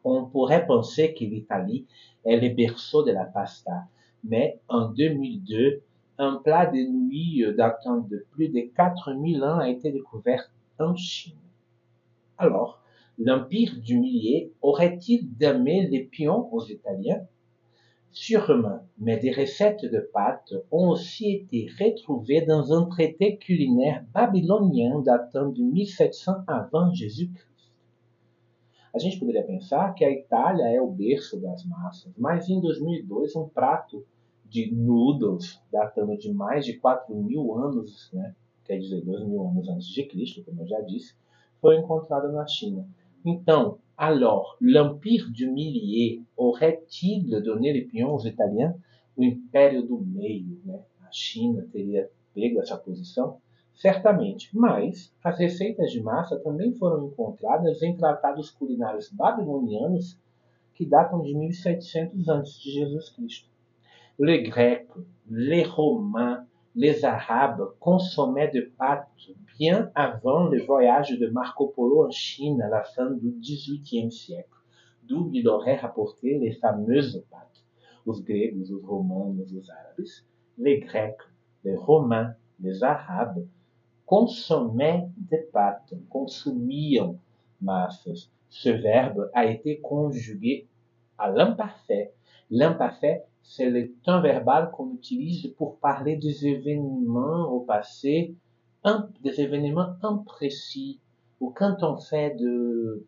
On 0.04 0.26
pourrait 0.26 0.66
penser 0.66 1.14
que 1.14 1.25
l'Italie 1.25 1.87
est 2.25 2.37
le 2.37 2.54
berceau 2.54 3.02
de 3.02 3.12
la 3.12 3.25
pasta, 3.25 3.87
mais 4.23 4.61
en 4.69 4.90
2002, 4.90 5.83
un 6.19 6.37
plat 6.37 6.66
de 6.66 6.87
nouilles 6.87 7.54
datant 7.57 7.99
de 7.99 8.26
plus 8.31 8.49
de 8.49 8.61
4000 8.75 9.43
ans 9.43 9.59
a 9.59 9.69
été 9.69 9.90
découvert 9.90 10.50
en 10.78 10.95
Chine. 10.95 11.38
Alors, 12.38 12.83
l'Empire 13.19 13.76
du 13.81 13.99
Milieu 13.99 14.52
aurait-il 14.61 15.37
donné 15.37 15.87
les 15.88 16.04
pions 16.04 16.52
aux 16.52 16.64
Italiens? 16.66 17.26
Sûrement, 18.14 18.87
mais 18.97 19.18
des 19.18 19.33
recettes 19.33 19.85
de 19.85 19.99
pâtes 19.99 20.54
ont 20.71 20.90
aussi 20.90 21.33
été 21.33 21.66
retrouvées 21.80 22.42
dans 22.42 22.73
un 22.73 22.85
traité 22.85 23.37
culinaire 23.37 24.04
babylonien 24.14 25.00
datant 25.00 25.49
de 25.49 25.61
1700 25.61 26.44
avant 26.47 26.94
Jésus-Christ. 26.94 27.73
A 28.94 29.00
gente 29.00 29.18
poderia 29.18 29.42
pensar 29.42 29.94
que 29.94 30.04
a 30.04 30.12
Itália 30.12 30.66
é 30.66 30.80
o 30.80 30.92
berço 30.92 31.40
das 31.40 31.66
massas, 31.66 32.14
mas 32.16 32.49
em 32.49 32.61
2002 32.61 33.35
um 33.35 33.49
prato 33.49 34.06
de 34.44 34.73
noodles 34.73 35.61
datando 35.73 36.16
de 36.16 36.33
mais 36.33 36.64
de 36.64 36.75
4 36.75 37.12
mil 37.16 37.59
anos, 37.59 38.12
né, 38.12 38.33
quer 38.64 38.78
dizer, 38.78 39.04
2 39.04 39.25
mil 39.25 39.44
anos 39.44 39.68
antes 39.68 39.88
de 39.88 40.04
Cristo, 40.06 40.44
como 40.44 40.62
eu 40.62 40.68
já 40.68 40.80
disse, 40.83 41.16
foi 41.61 41.78
encontrado 41.78 42.30
na 42.30 42.47
China. 42.47 42.88
Então, 43.25 43.80
alors, 43.97 44.57
l'Empire 44.61 45.31
du 45.31 45.49
Milieu 45.49 46.23
aurait-il 46.37 47.31
donné 47.45 47.73
les 47.73 47.83
pions 47.83 48.11
aos 48.11 48.27
italiens? 48.27 48.75
O 49.17 49.23
Império 49.23 49.87
do 49.87 49.99
Meio, 49.99 50.61
né? 50.65 50.81
a 51.03 51.13
China 51.13 51.65
teria 51.71 52.11
pego 52.35 52.61
essa 52.61 52.77
posição? 52.77 53.39
Certamente, 53.73 54.51
mas 54.53 55.15
as 55.23 55.39
receitas 55.39 55.93
de 55.93 56.01
massa 56.01 56.39
também 56.41 56.75
foram 56.75 57.07
encontradas 57.07 57.83
em 57.83 57.97
tratados 57.97 58.51
culinários 58.51 59.11
babilonianos 59.11 60.19
que 60.75 60.85
datam 60.85 61.23
de 61.23 61.33
1700 61.35 62.29
a.C. 62.29 62.71
Jesus 62.71 63.11
Cristo. 63.11 63.49
Les 64.19 64.49
Grecs, 64.49 64.89
les 66.75 67.04
Arabes 67.04 67.73
consommaient 67.78 68.50
de 68.50 68.73
pâtes 68.76 69.07
bien 69.59 69.90
avant 69.95 70.49
le 70.49 70.61
voyage 70.62 71.11
de 71.19 71.28
Marco 71.28 71.69
Polo 71.69 72.07
en 72.07 72.11
Chine 72.11 72.61
à 72.62 72.69
la 72.69 72.83
fin 72.83 73.11
du 73.11 73.31
XVIIIe 73.40 74.11
siècle, 74.11 74.59
d'où 75.04 75.31
il 75.33 75.49
aurait 75.49 75.76
rapporté 75.76 76.38
les 76.38 76.52
fameuses 76.52 77.25
pâtes. 77.31 77.64
Os 78.07 78.23
gregos, 78.23 78.71
os 78.71 78.85
romanos, 78.85 79.52
os 79.52 79.71
árabes, 79.71 80.25
les 80.59 80.81
Grecs, 80.81 81.23
les 81.64 81.76
Romains, 81.76 82.35
les 82.61 82.83
Arabes 82.83 83.47
consommaient 84.04 85.09
des 85.16 85.49
pâtes, 85.52 85.95
consumiam 86.11 87.19
massas. 87.61 88.31
Ce 88.49 88.69
verbe 88.69 89.31
a 89.33 89.47
été 89.47 89.81
conjugué 89.81 90.69
à 91.19 91.31
l'imparfait. 91.31 92.12
L'imparfait 92.50 93.25
c'est 93.45 93.69
le 93.69 93.93
temps 94.05 94.23
verbal 94.23 94.71
qu'on 94.73 94.91
utilise 94.95 95.49
pour 95.59 95.79
parler 95.79 96.17
des 96.17 96.47
événements 96.47 97.51
au 97.51 97.61
passé, 97.61 98.35
des 99.23 99.41
événements 99.41 99.95
imprécis, 100.03 100.99
ou 101.41 101.51
quand 101.51 101.83
on 101.83 101.99
fait 101.99 102.35
de, 102.37 103.07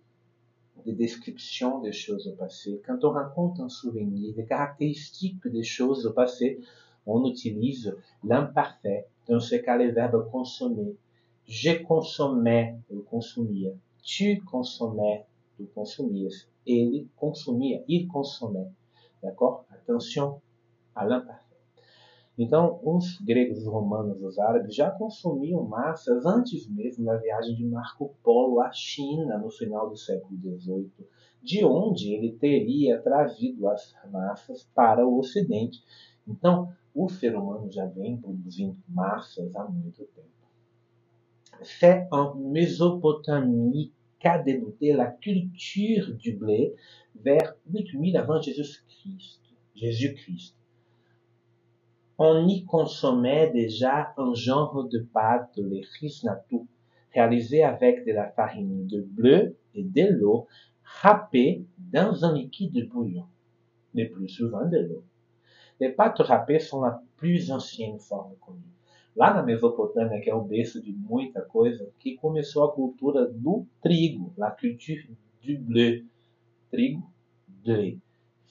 des 0.85 0.93
descriptions 0.93 1.81
des 1.81 1.93
choses 1.93 2.29
au 2.29 2.33
passé, 2.33 2.83
quand 2.87 3.03
on 3.03 3.11
raconte 3.11 3.61
un 3.61 3.71
souvenir, 3.71 4.35
des 4.35 4.45
caractéristiques 4.45 5.49
des 5.49 5.65
choses 5.65 6.07
au 6.07 6.13
passé, 6.13 6.61
on 7.07 7.25
utilise 7.25 7.97
l'imparfait. 8.23 9.07
Dans 9.29 9.41
ce 9.41 9.57
cas, 9.57 9.79
le 9.79 9.91
verbe 9.91 10.31
consommer. 10.31 10.97
Je 11.49 11.83
consommais, 11.83 12.77
eu 12.91 13.01
consumia. 13.01 13.71
Tu 14.03 14.43
consommais, 14.43 15.25
tu 15.57 15.65
consumias. 15.75 16.47
Ele 16.67 17.07
consumia, 17.17 17.81
il 17.89 18.07
consommait. 18.07 18.69
D'accord 19.27 19.67
Atenção 19.71 20.41
à 20.95 21.05
l'imparfait. 21.05 21.57
Então, 22.39 22.79
os 22.85 23.19
gregos, 23.21 23.59
os 23.59 23.67
romanos, 23.67 24.23
os 24.23 24.39
árabes 24.39 24.75
já 24.75 24.89
consumiam 24.91 25.65
massas 25.65 26.25
antes 26.25 26.69
mesmo 26.69 27.05
da 27.05 27.17
viagem 27.17 27.57
de 27.57 27.65
Marco 27.65 28.15
Polo 28.23 28.61
à 28.61 28.71
China 28.71 29.37
no 29.39 29.51
final 29.51 29.91
do 29.91 29.97
século 29.97 30.39
XVIII, 30.39 31.09
de 31.43 31.65
onde 31.65 32.13
ele 32.15 32.37
teria 32.39 33.03
trazido 33.03 33.69
as 33.69 33.95
massas 34.13 34.63
para 34.75 35.05
o 35.05 35.19
Ocidente. 35.19 35.83
Então, 36.29 36.73
o 36.95 37.09
ser 37.09 37.35
humano 37.35 37.69
já 37.71 37.87
vem 37.87 38.17
produzindo 38.19 38.77
massas 38.89 39.55
há 39.57 39.65
muito 39.65 40.05
tempo. 40.05 40.29
C'est 41.63 42.07
en 42.13 42.35
Mésopotamie 42.53 43.93
qu'a 44.27 44.43
la 44.97 45.07
culture 45.07 46.13
du 46.15 46.33
blé 46.33 46.75
vers 47.15 47.55
8000 47.71 48.17
avant 48.17 48.41
Jésus-Christ. 48.41 49.41
Jésus-Christ. 49.77 50.57
On 52.19 52.49
y 52.49 52.65
consommait 52.65 53.51
déjà 53.51 54.15
un 54.17 54.35
genre 54.35 54.89
de 54.89 54.99
pâte, 54.99 55.53
le 55.59 55.81
risnatu, 56.01 56.63
réalisé 57.15 57.63
avec 57.63 58.05
de 58.05 58.13
la 58.13 58.29
farine 58.31 58.89
de 58.89 59.03
bleu 59.03 59.57
et 59.75 59.85
de 59.85 60.09
l'eau 60.09 60.49
râpée 60.83 61.65
dans 61.79 62.25
un 62.25 62.35
liquide 62.35 62.89
bouillon, 62.89 63.27
le 63.95 64.09
plus 64.11 64.29
souvent 64.29 64.67
de 64.67 64.79
l'eau. 64.79 65.05
Les 65.79 65.91
pâtes 65.91 66.19
râpées 66.19 66.59
sont 66.59 66.81
la 66.81 67.01
plus 67.17 67.53
ancienne 67.53 68.01
forme 68.01 68.35
connue. 68.41 68.76
Lá 69.17 69.33
na 69.33 69.43
Mesopotâmia, 69.43 70.21
que 70.21 70.29
é 70.29 70.35
o 70.35 70.45
berço 70.45 70.83
de 70.83 70.93
muita 70.93 71.41
coisa, 71.41 71.91
que 71.99 72.17
começou 72.17 72.65
a 72.65 72.73
cultura 72.73 73.27
do 73.27 73.67
trigo, 73.81 74.35
la 74.37 74.51
culture 74.51 75.17
du 75.43 75.59
bleu. 75.59 76.05
Trigo, 76.71 77.11
blé. 77.49 77.97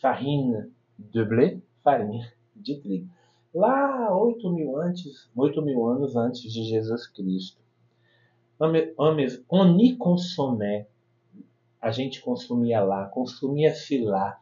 Farine 0.01 0.71
de 0.97 1.23
blé, 1.23 1.61
farinha 1.83 2.33
de 2.55 2.79
trigo. 2.79 3.07
Lá, 3.53 4.13
8 4.17 4.51
mil, 4.51 4.77
antes, 4.77 5.29
8 5.35 5.61
mil 5.61 5.85
anos 5.85 6.15
antes 6.15 6.51
de 6.51 6.63
Jesus 6.63 7.07
Cristo. 7.07 7.61
On 8.59 9.79
y 9.79 9.97
consommait, 9.97 10.87
a 11.79 11.91
gente 11.91 12.21
consumia 12.21 12.81
lá, 12.81 13.05
consumia-se 13.05 13.99
lá, 13.99 14.41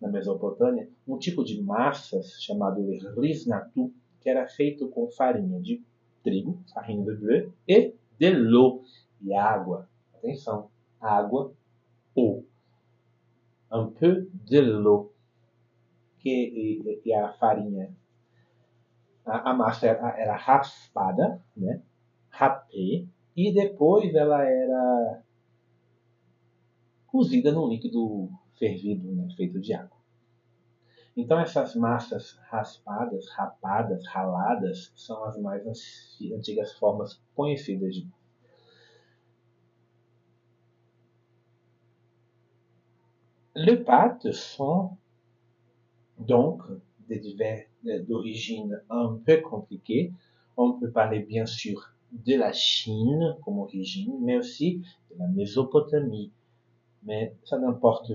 na 0.00 0.08
Mesopotâmia, 0.08 0.88
um 1.06 1.16
tipo 1.16 1.42
de 1.44 1.62
massas 1.62 2.42
chamado 2.42 2.82
risnatu, 3.18 3.92
que 4.22 4.30
era 4.30 4.46
feito 4.46 4.88
com 4.88 5.10
farinha 5.10 5.60
de 5.60 5.82
trigo, 6.22 6.62
farinha 6.72 7.04
de 7.04 7.14
bleu, 7.16 7.52
e 7.66 7.94
de 8.18 8.30
l'eau, 8.30 8.84
e 9.20 9.34
água. 9.34 9.88
Atenção, 10.14 10.70
água, 11.00 11.52
ou. 12.14 12.46
Un 13.70 13.90
peu 13.90 14.28
de 14.32 14.60
l'eau, 14.60 15.12
que 16.18 16.30
e, 16.30 17.02
e 17.04 17.14
a 17.14 17.32
farinha, 17.32 17.92
a, 19.26 19.50
a 19.50 19.54
massa 19.54 19.86
era, 19.86 20.16
era, 20.16 20.36
raspada, 20.36 21.42
né? 21.56 21.82
Rapé, 22.28 23.06
e 23.36 23.52
depois 23.52 24.14
ela 24.14 24.44
era 24.44 25.22
cozida 27.06 27.52
num 27.52 27.68
líquido 27.68 28.30
fervido, 28.58 29.10
né? 29.12 29.28
feito 29.36 29.60
de 29.60 29.74
água. 29.74 30.01
Então 31.16 31.38
essas 31.40 31.74
massas 31.76 32.38
raspadas, 32.50 33.28
rapadas, 33.30 34.06
raladas 34.06 34.92
são 34.96 35.24
as 35.24 35.38
mais 35.38 35.62
antigas 36.34 36.72
formas 36.72 37.22
conhecidas 37.34 37.94
de 37.96 38.06
Les 43.54 43.76
pâtes 43.76 44.32
sont 44.32 44.96
donc 46.18 46.62
d'origine 48.08 48.80
un 48.88 49.20
peu 49.26 49.42
compliquée. 49.42 50.10
On 50.56 50.72
peut 50.78 50.90
parler 50.90 51.20
bien 51.20 51.44
sûr 51.44 51.94
de 52.12 52.34
la 52.34 52.52
Chine 52.52 53.36
comme 53.44 53.58
origine, 53.58 54.18
mais 54.22 54.38
aussi 54.38 54.82
de 55.10 55.18
la 55.18 55.28
Mésopotamie. 55.28 56.32
Mais 57.02 57.36
ça 57.44 57.58
n'importe 57.58 58.10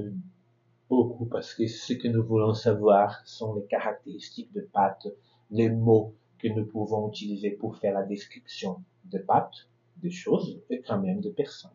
beaucoup 0.89 1.25
parce 1.25 1.53
que 1.53 1.67
ce 1.67 1.93
que 1.93 2.07
nous 2.07 2.23
voulons 2.23 2.53
savoir 2.53 3.21
sont 3.25 3.55
les 3.55 3.65
caractéristiques 3.65 4.51
de 4.53 4.61
pâte, 4.61 5.07
les 5.51 5.69
mots 5.69 6.13
que 6.39 6.47
nous 6.47 6.65
pouvons 6.65 7.09
utiliser 7.09 7.51
pour 7.51 7.77
faire 7.77 7.93
la 7.93 8.03
description 8.03 8.83
de 9.05 9.17
pâte, 9.19 9.69
de 9.97 10.09
choses 10.09 10.61
et 10.69 10.81
quand 10.81 10.99
même 10.99 11.21
de 11.21 11.29
personnes. 11.29 11.71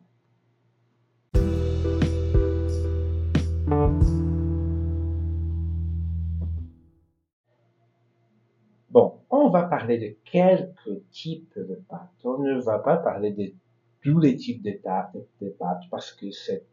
Bon, 8.89 9.19
on 9.29 9.49
va 9.49 9.63
parler 9.63 9.97
de 9.97 10.15
quelques 10.29 11.09
types 11.11 11.57
de 11.57 11.75
pâtes. 11.89 12.09
On 12.23 12.39
ne 12.39 12.61
va 12.61 12.79
pas 12.79 12.97
parler 12.97 13.31
de 13.31 13.51
tous 14.01 14.19
les 14.19 14.35
types 14.35 14.61
de, 14.61 14.71
pâtes, 14.71 15.15
pâtes 15.59 15.83
parce 15.89 16.11
que 16.13 16.29
c'est 16.31 16.65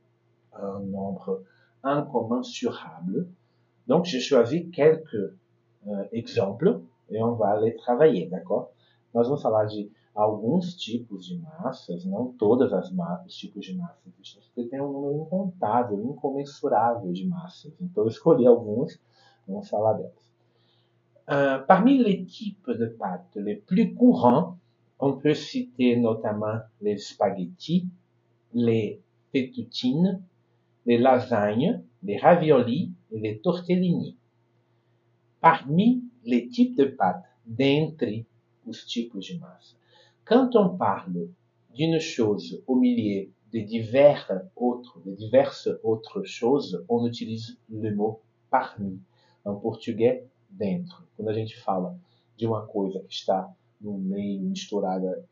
un 0.52 0.80
nombre 0.80 1.42
incommensurable. 1.84 3.28
Donc, 3.86 4.04
j'ai 4.04 4.20
choisi 4.20 4.70
quelques 4.70 5.34
uh, 5.86 6.08
exemplos 6.12 6.82
e 7.10 7.22
on 7.22 7.34
va 7.34 7.58
les 7.60 7.74
travailler, 7.76 8.26
d'accord? 8.26 8.70
Nós 9.14 9.26
vamos 9.26 9.42
falar 9.42 9.64
de 9.66 9.90
alguns 10.14 10.76
tipos 10.76 11.26
de 11.26 11.38
massas, 11.38 12.04
não 12.04 12.32
todas 12.32 12.72
as 12.72 12.92
massas, 12.92 13.34
tipos 13.34 13.64
de 13.64 13.74
massas. 13.74 14.12
Você 14.22 14.64
tem 14.64 14.80
um 14.80 14.92
número 14.92 15.22
incontável, 15.22 16.00
incomensurável 16.02 17.12
de 17.12 17.26
massas. 17.26 17.72
Então, 17.80 18.04
eu 18.04 18.08
escolhi 18.08 18.46
alguns, 18.46 19.00
vamos 19.46 19.68
falar 19.68 19.94
delas. 19.94 20.30
Uh, 21.28 21.64
parmi 21.66 21.96
les 21.98 22.24
types 22.26 22.76
de 22.76 22.86
pâtes 22.86 23.36
les 23.36 23.56
plus 23.56 23.94
courants, 23.94 24.58
on 24.98 25.16
peut 25.16 25.34
citer 25.34 25.96
notamment 25.96 26.60
les 26.80 26.98
spaghettis, 26.98 27.88
les 28.52 29.00
fettuccines, 29.32 30.20
les 30.90 30.98
lasagnes, 30.98 31.84
les 32.02 32.16
raviolis 32.16 32.92
et 33.12 33.20
les 33.20 33.38
tortellini. 33.38 34.16
Parmi 35.40 36.02
les 36.24 36.48
types 36.48 36.76
de 36.76 36.84
pâtes, 36.84 37.22
dentre 37.46 38.24
os 38.66 38.86
tipos 38.86 39.20
de 39.20 39.38
massa. 39.38 39.76
Quand 40.24 40.56
on 40.56 40.76
parle 40.76 41.28
d'une 41.72 42.00
chose 42.00 42.60
au 42.66 42.74
milieu 42.74 43.30
de 43.52 43.60
divers 43.60 44.28
autres, 44.56 45.00
de 45.06 45.14
diverses 45.14 45.68
autres 45.84 46.24
choses, 46.24 46.84
on 46.88 47.06
utilise 47.06 47.56
le 47.68 47.94
mot 47.94 48.22
parmi. 48.50 48.98
En 49.44 49.54
português, 49.54 50.24
dentro. 50.50 51.04
Quando 51.16 51.28
a 51.28 51.34
gente 51.34 51.56
fala 51.60 51.96
de 52.36 52.48
uma 52.48 52.66
coisa 52.66 52.98
que 53.04 53.14
está 53.14 53.48
no 53.80 53.96
meio, 53.96 54.42
misturada 54.42 55.24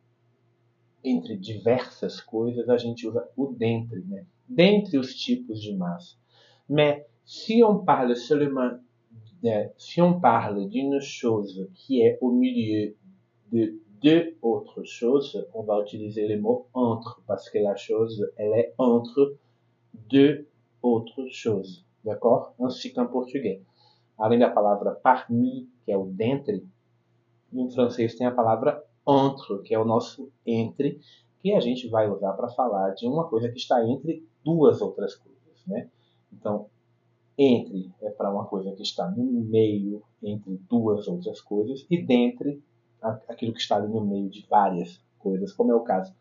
entre 1.02 1.36
diversas 1.36 2.20
coisas, 2.20 2.68
a 2.68 2.76
gente 2.76 3.08
usa 3.08 3.28
o 3.36 3.52
dentre, 3.52 4.04
né? 4.04 4.24
Dentre 4.48 4.98
os 4.98 5.14
tipos 5.14 5.60
de 5.60 5.76
massa. 5.76 6.16
Mais 6.68 7.04
si 7.24 7.62
on 7.62 7.84
parle 7.84 8.16
seulement, 8.16 8.78
de, 9.42 9.70
si 9.76 10.00
on 10.00 10.20
parle 10.20 10.68
d'une 10.68 11.00
chose 11.00 11.68
qui 11.74 12.00
est 12.00 12.18
au 12.20 12.30
milieu 12.30 12.96
de 13.52 13.78
deux 14.02 14.36
autres 14.42 14.84
choses, 14.84 15.46
on 15.54 15.62
va 15.62 15.80
utiliser 15.80 16.26
le 16.28 16.40
mot 16.40 16.66
entre, 16.72 17.22
parce 17.26 17.50
que 17.50 17.58
la 17.58 17.76
chose, 17.76 18.30
elle 18.36 18.52
est 18.52 18.74
entre 18.78 19.36
deux 20.10 20.46
autres 20.82 21.26
choses. 21.30 21.84
D'accord 22.04 22.54
Ainsi 22.60 22.92
qu'en 22.92 23.06
português. 23.06 23.62
Além 24.18 24.38
da 24.38 24.50
palavra 24.50 24.94
parmi, 25.02 25.68
que 25.84 25.92
é 25.92 25.96
o 25.96 26.06
dentre, 26.06 26.66
em 27.52 27.70
francês 27.70 28.14
tem 28.14 28.26
a 28.26 28.32
palavra 28.32 28.84
entre, 29.06 29.62
que 29.62 29.74
é 29.74 29.78
o 29.78 29.84
nosso 29.84 30.30
entre, 30.44 31.00
que 31.40 31.52
a 31.52 31.60
gente 31.60 31.88
vai 31.88 32.08
usar 32.10 32.32
para 32.32 32.48
falar 32.48 32.90
de 32.90 33.06
uma 33.06 33.28
coisa 33.28 33.48
que 33.48 33.58
está 33.58 33.86
entre 33.86 34.26
duas 34.44 34.80
outras 34.80 35.14
coisas, 35.14 35.66
né? 35.66 35.90
Então, 36.32 36.68
entre 37.36 37.92
é 38.02 38.10
para 38.10 38.32
uma 38.32 38.46
coisa 38.46 38.72
que 38.72 38.82
está 38.82 39.08
no 39.10 39.24
meio 39.24 40.02
entre 40.22 40.56
duas 40.68 41.06
outras 41.06 41.40
coisas 41.40 41.86
e 41.88 42.02
dentre 42.02 42.62
aquilo 43.28 43.52
que 43.52 43.60
está 43.60 43.76
ali 43.76 43.88
no 43.88 44.04
meio 44.04 44.28
de 44.28 44.44
várias 44.48 45.00
coisas, 45.18 45.52
como 45.52 45.70
é 45.70 45.74
o 45.74 45.82
caso 45.82 46.14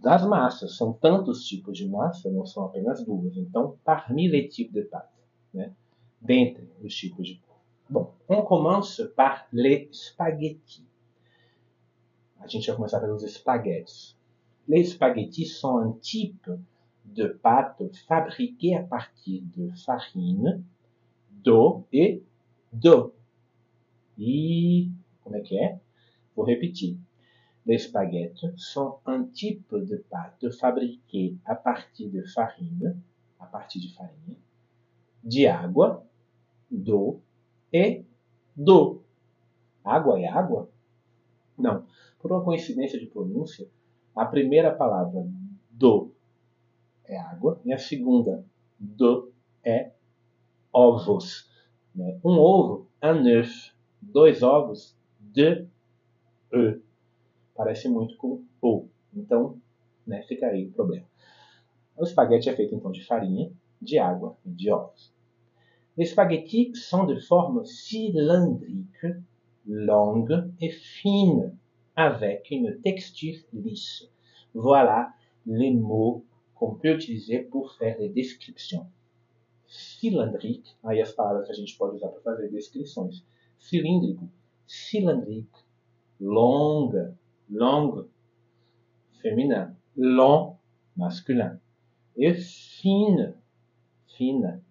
das 0.00 0.26
massas. 0.26 0.76
São 0.76 0.92
tantos 0.92 1.44
tipos 1.44 1.76
de 1.76 1.88
massa, 1.88 2.30
não 2.30 2.46
são 2.46 2.64
apenas 2.64 3.04
duas. 3.04 3.36
Então, 3.36 3.78
parmi 3.84 4.28
les 4.28 4.54
types 4.54 4.72
de 4.72 4.82
pâte, 4.82 5.12
né? 5.52 5.72
dentre 6.20 6.68
os 6.82 6.94
tipos 6.94 7.26
de. 7.26 7.40
Bom, 7.88 8.12
on 8.28 8.42
commence 8.42 9.04
par 9.14 9.46
les 9.52 9.88
spaghettis. 9.92 10.84
A 12.40 12.46
gente 12.48 12.66
vai 12.66 12.76
começar 12.76 13.00
pelos 13.00 13.22
espaguetes. 13.22 14.16
Les 14.68 14.90
spaghettis 14.90 15.58
sont 15.58 15.78
un 15.78 15.92
type 15.92 16.50
de 17.14 17.28
pâte 17.28 17.82
fabriquée 18.06 18.74
à 18.74 18.82
partir 18.82 19.42
de 19.56 19.70
farine, 19.84 20.64
d'eau 21.30 21.86
et 21.92 22.22
d'eau. 22.72 23.14
E 24.18 24.90
como 25.22 25.36
é 25.36 25.40
que 25.40 25.58
é? 25.58 25.80
Vou 26.34 26.44
repetir. 26.44 26.98
Les 27.66 27.78
spaghettes 27.78 28.46
sont 28.56 28.98
un 29.06 29.24
type 29.24 29.74
de 29.74 29.96
pâte 29.96 30.50
fabriquée 30.50 31.36
à 31.44 31.54
partir 31.54 32.10
de 32.10 32.22
farine, 32.22 33.00
à 33.40 33.46
partir 33.46 33.80
de 33.80 33.92
farinha, 33.92 34.36
de 35.24 35.46
água, 35.46 36.06
d'eau 36.70 37.20
e 37.72 38.04
do. 38.56 39.02
Água 39.84 40.20
é 40.20 40.26
água? 40.26 40.70
Não. 41.58 41.84
Por 42.20 42.32
uma 42.32 42.44
coincidência 42.44 42.98
de 42.98 43.06
pronúncia, 43.06 43.68
a 44.14 44.24
primeira 44.24 44.72
palavra 44.72 45.26
do 45.70 46.05
é 47.08 47.18
água 47.18 47.60
e 47.64 47.72
a 47.72 47.78
segunda 47.78 48.44
do 48.78 49.32
é 49.64 49.92
ovos. 50.72 51.50
Né? 51.94 52.18
Um 52.24 52.38
ovo, 52.38 52.88
un 53.02 53.26
œuf. 53.26 53.74
Dois 54.00 54.42
ovos, 54.42 54.96
de 55.18 55.66
e. 56.52 56.80
Parece 57.54 57.88
muito 57.88 58.16
com 58.16 58.44
o. 58.60 58.86
Então, 59.14 59.58
né, 60.06 60.22
fica 60.22 60.46
aí 60.46 60.66
o 60.66 60.72
problema. 60.72 61.06
O 61.96 62.04
espaguete 62.04 62.50
é 62.50 62.54
feito 62.54 62.74
então 62.74 62.92
de 62.92 63.02
farinha, 63.04 63.50
de 63.80 63.98
água 63.98 64.36
e 64.44 64.50
de 64.50 64.70
ovos. 64.70 65.12
Les 65.96 66.10
spaghettis 66.10 66.84
sont 66.84 67.06
de 67.06 67.18
forme 67.26 67.64
cylindrique, 67.64 69.16
longue 69.66 70.52
et 70.60 70.70
fine, 70.70 71.58
avec 71.94 72.50
une 72.50 72.78
texture 72.82 73.42
lisse. 73.50 74.06
Voilà 74.54 75.14
les 75.46 75.72
mots 75.72 76.22
qu'on 76.56 76.74
peut 76.74 76.94
utiliser 76.94 77.40
pour 77.40 77.72
faire 77.74 77.96
les 77.98 78.08
descriptions. 78.08 78.86
Cylindrique, 79.66 80.76
aí 80.84 81.00
as 81.00 81.12
palavras 81.12 81.46
que 81.46 81.52
a 81.52 81.54
gente 81.54 81.76
pode 81.76 81.96
usar 81.96 82.08
para 82.08 82.20
fazer 82.20 82.48
descrições. 82.50 83.24
Cilíndrico, 83.58 84.28
cylindrique, 84.66 85.64
longue, 86.20 87.14
longue, 87.50 88.08
féminin, 89.20 89.76
long, 89.96 90.56
masculin, 90.96 91.60
et 92.16 92.34
fine, 92.34 93.34
fine. 94.16 94.62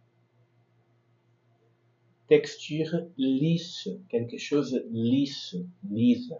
Texture 2.27 3.07
lisse, 3.17 3.89
quelque 4.09 4.37
chose 4.37 4.83
lisse, 4.89 5.55
lisse. 5.83 6.33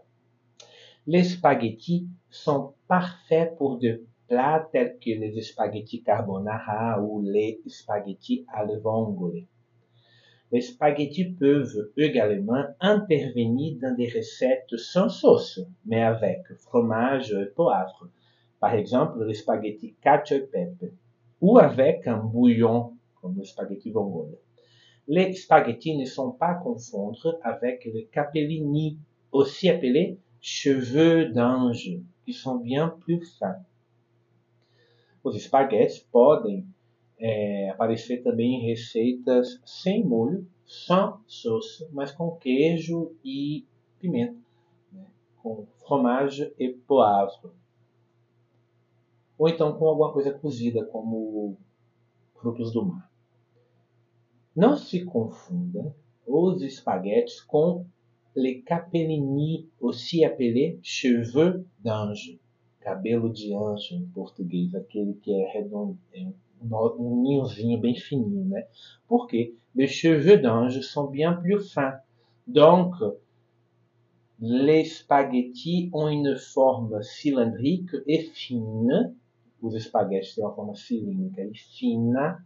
Les 1.06 1.24
spaghettis 1.24 2.08
sont 2.32 2.74
parfaits 2.88 3.56
pour 3.58 3.78
des 3.78 4.04
plats 4.28 4.68
tels 4.72 4.98
que 5.00 5.12
les 5.12 5.42
spaghettis 5.42 6.04
carbonara 6.04 7.02
ou 7.02 7.22
les 7.22 7.62
spaghettis 7.68 8.46
al 8.54 8.80
vongole. 8.82 9.46
Les 10.52 10.62
spaghettis 10.62 11.34
peuvent 11.34 11.92
également 11.98 12.64
intervenir 12.80 13.78
dans 13.82 13.96
des 13.96 14.10
recettes 14.10 14.76
sans 14.78 15.10
sauce, 15.10 15.60
mais 15.86 16.02
avec 16.02 16.42
fromage 16.60 17.34
et 17.34 17.46
poivre. 17.56 18.10
Par 18.60 18.74
exemple, 18.74 19.26
les 19.26 19.34
spaghettis 19.34 19.96
cacio 20.02 20.38
e 20.38 20.48
pepe, 20.52 20.94
ou 21.42 21.58
avec 21.58 22.08
un 22.08 22.18
bouillon, 22.18 22.94
comme 23.22 23.38
le 23.38 23.44
spaghetti 23.44 23.92
vongole. 23.92 24.38
Les 25.08 25.34
spaghettis 25.34 25.98
ne 25.98 26.06
sont 26.06 26.32
pas 26.32 26.52
à 26.52 26.56
confondre 26.56 27.38
avec 27.44 27.86
les 27.86 28.06
capellini, 28.06 28.98
aussi 29.32 29.70
appelés 29.70 30.20
cheveux 30.42 31.26
d'ange, 31.30 31.90
qui 32.24 32.34
sont 32.34 32.58
bien 32.58 32.90
plus 33.02 33.22
fins. 33.38 33.64
Os 35.26 35.36
espaguetes 35.36 35.98
podem 35.98 36.68
é, 37.18 37.72
aparecer 37.72 38.22
também 38.22 38.58
em 38.58 38.68
receitas 38.68 39.60
sem 39.66 40.06
molho, 40.06 40.48
só 40.64 41.20
sauce, 41.28 41.90
mas 41.92 42.12
com 42.12 42.38
queijo 42.38 43.12
e 43.24 43.66
pimenta, 43.98 44.40
né? 44.92 45.08
com 45.42 45.66
fromage 45.80 46.54
e 46.60 46.70
poivre. 46.70 47.50
Ou 49.36 49.50
então 49.50 49.76
com 49.76 49.88
alguma 49.88 50.14
coisa 50.14 50.32
cozida, 50.32 50.86
como 50.86 51.58
frutos 52.36 52.72
do 52.72 52.86
mar. 52.86 53.12
Não 54.56 54.78
se 54.78 55.04
confunda 55.04 55.96
os 56.24 56.62
espaguetes 56.62 57.42
com 57.42 57.84
le 58.36 58.62
capellini, 58.62 59.72
aussi 59.82 60.24
appelé 60.24 60.78
cheveux 60.84 61.66
d'ange, 61.80 62.40
cabelo 62.86 63.34
de 63.34 63.52
anjo 63.56 63.96
em 63.96 64.06
português, 64.14 64.76
aquele 64.76 65.16
que 65.16 65.34
é 65.34 65.52
redondo, 65.54 65.98
é 66.14 66.28
um 66.62 67.24
ninhozinho 67.24 67.80
bem 67.80 67.96
fininho, 67.96 68.46
né? 68.46 68.68
Porque 69.08 69.56
les 69.74 69.90
cheveux 69.90 70.38
d'ange 70.38 70.80
sont 70.82 71.08
bien 71.08 71.34
plus 71.34 71.74
fins. 71.74 72.00
Donc, 72.46 72.94
les 74.40 74.86
spaghettis 74.86 75.90
ont 75.94 76.10
une 76.10 76.38
forme 76.38 77.02
cylindrique 77.02 77.90
et 78.06 78.30
fine. 78.36 79.16
Os 79.60 79.74
espaguetes 79.74 80.36
têm 80.36 80.44
uma 80.44 80.54
forma 80.54 80.76
cilíndrica 80.76 81.44
e 81.44 81.58
fina, 81.58 82.46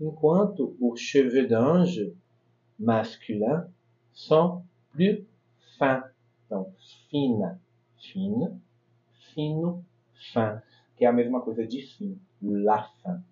enquanto 0.00 0.76
os 0.80 0.98
cheveux 0.98 1.46
d'ange 1.46 2.12
masculins 2.76 3.68
são 4.12 4.64
plus 4.90 5.24
fin. 5.78 6.02
Então, 6.46 6.72
fina, 7.08 7.60
fine, 8.00 8.60
fino, 9.38 9.84
fin, 10.32 10.60
que 10.96 11.04
é 11.04 11.08
a 11.08 11.12
mesma 11.12 11.40
coisa 11.40 11.64
de 11.64 11.80
fim, 11.80 12.18
la 12.42 12.82
fin. 12.82 13.22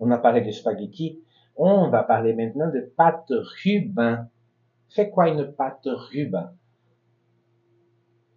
On 0.00 0.10
a 0.10 0.16
parlé 0.16 0.40
de 0.40 0.50
spaghetti, 0.50 1.22
on 1.54 1.90
va 1.90 2.02
parler 2.02 2.32
maintenant 2.32 2.70
de 2.70 2.80
pâte 2.96 3.30
Rubin. 3.62 4.30
C'est 4.88 5.10
quoi 5.10 5.28
une 5.28 5.52
pâte 5.52 5.84
Rubin 5.84 6.54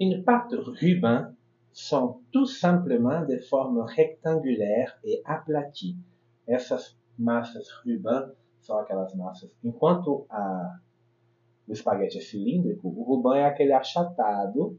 Une 0.01 0.21
pâte 0.25 0.53
Rubin 0.53 1.33
sont 1.71 2.19
tout 2.33 2.45
simplement 2.45 3.21
des 3.23 3.39
formes 3.39 3.79
rectangulaires 3.79 4.99
e 5.05 5.21
aplaties. 5.23 5.95
Essas 6.45 6.97
massas 7.17 7.71
Rubin 7.85 8.33
são 8.59 8.77
aquelas 8.79 9.15
massas. 9.15 9.49
Enquanto 9.63 10.25
a, 10.29 10.77
o 11.69 11.71
espaguete 11.71 12.17
é 12.17 12.21
cilíndrico, 12.21 12.89
o 12.89 13.03
Rubin 13.03 13.37
é 13.37 13.45
aquele 13.45 13.71
achatado 13.71 14.77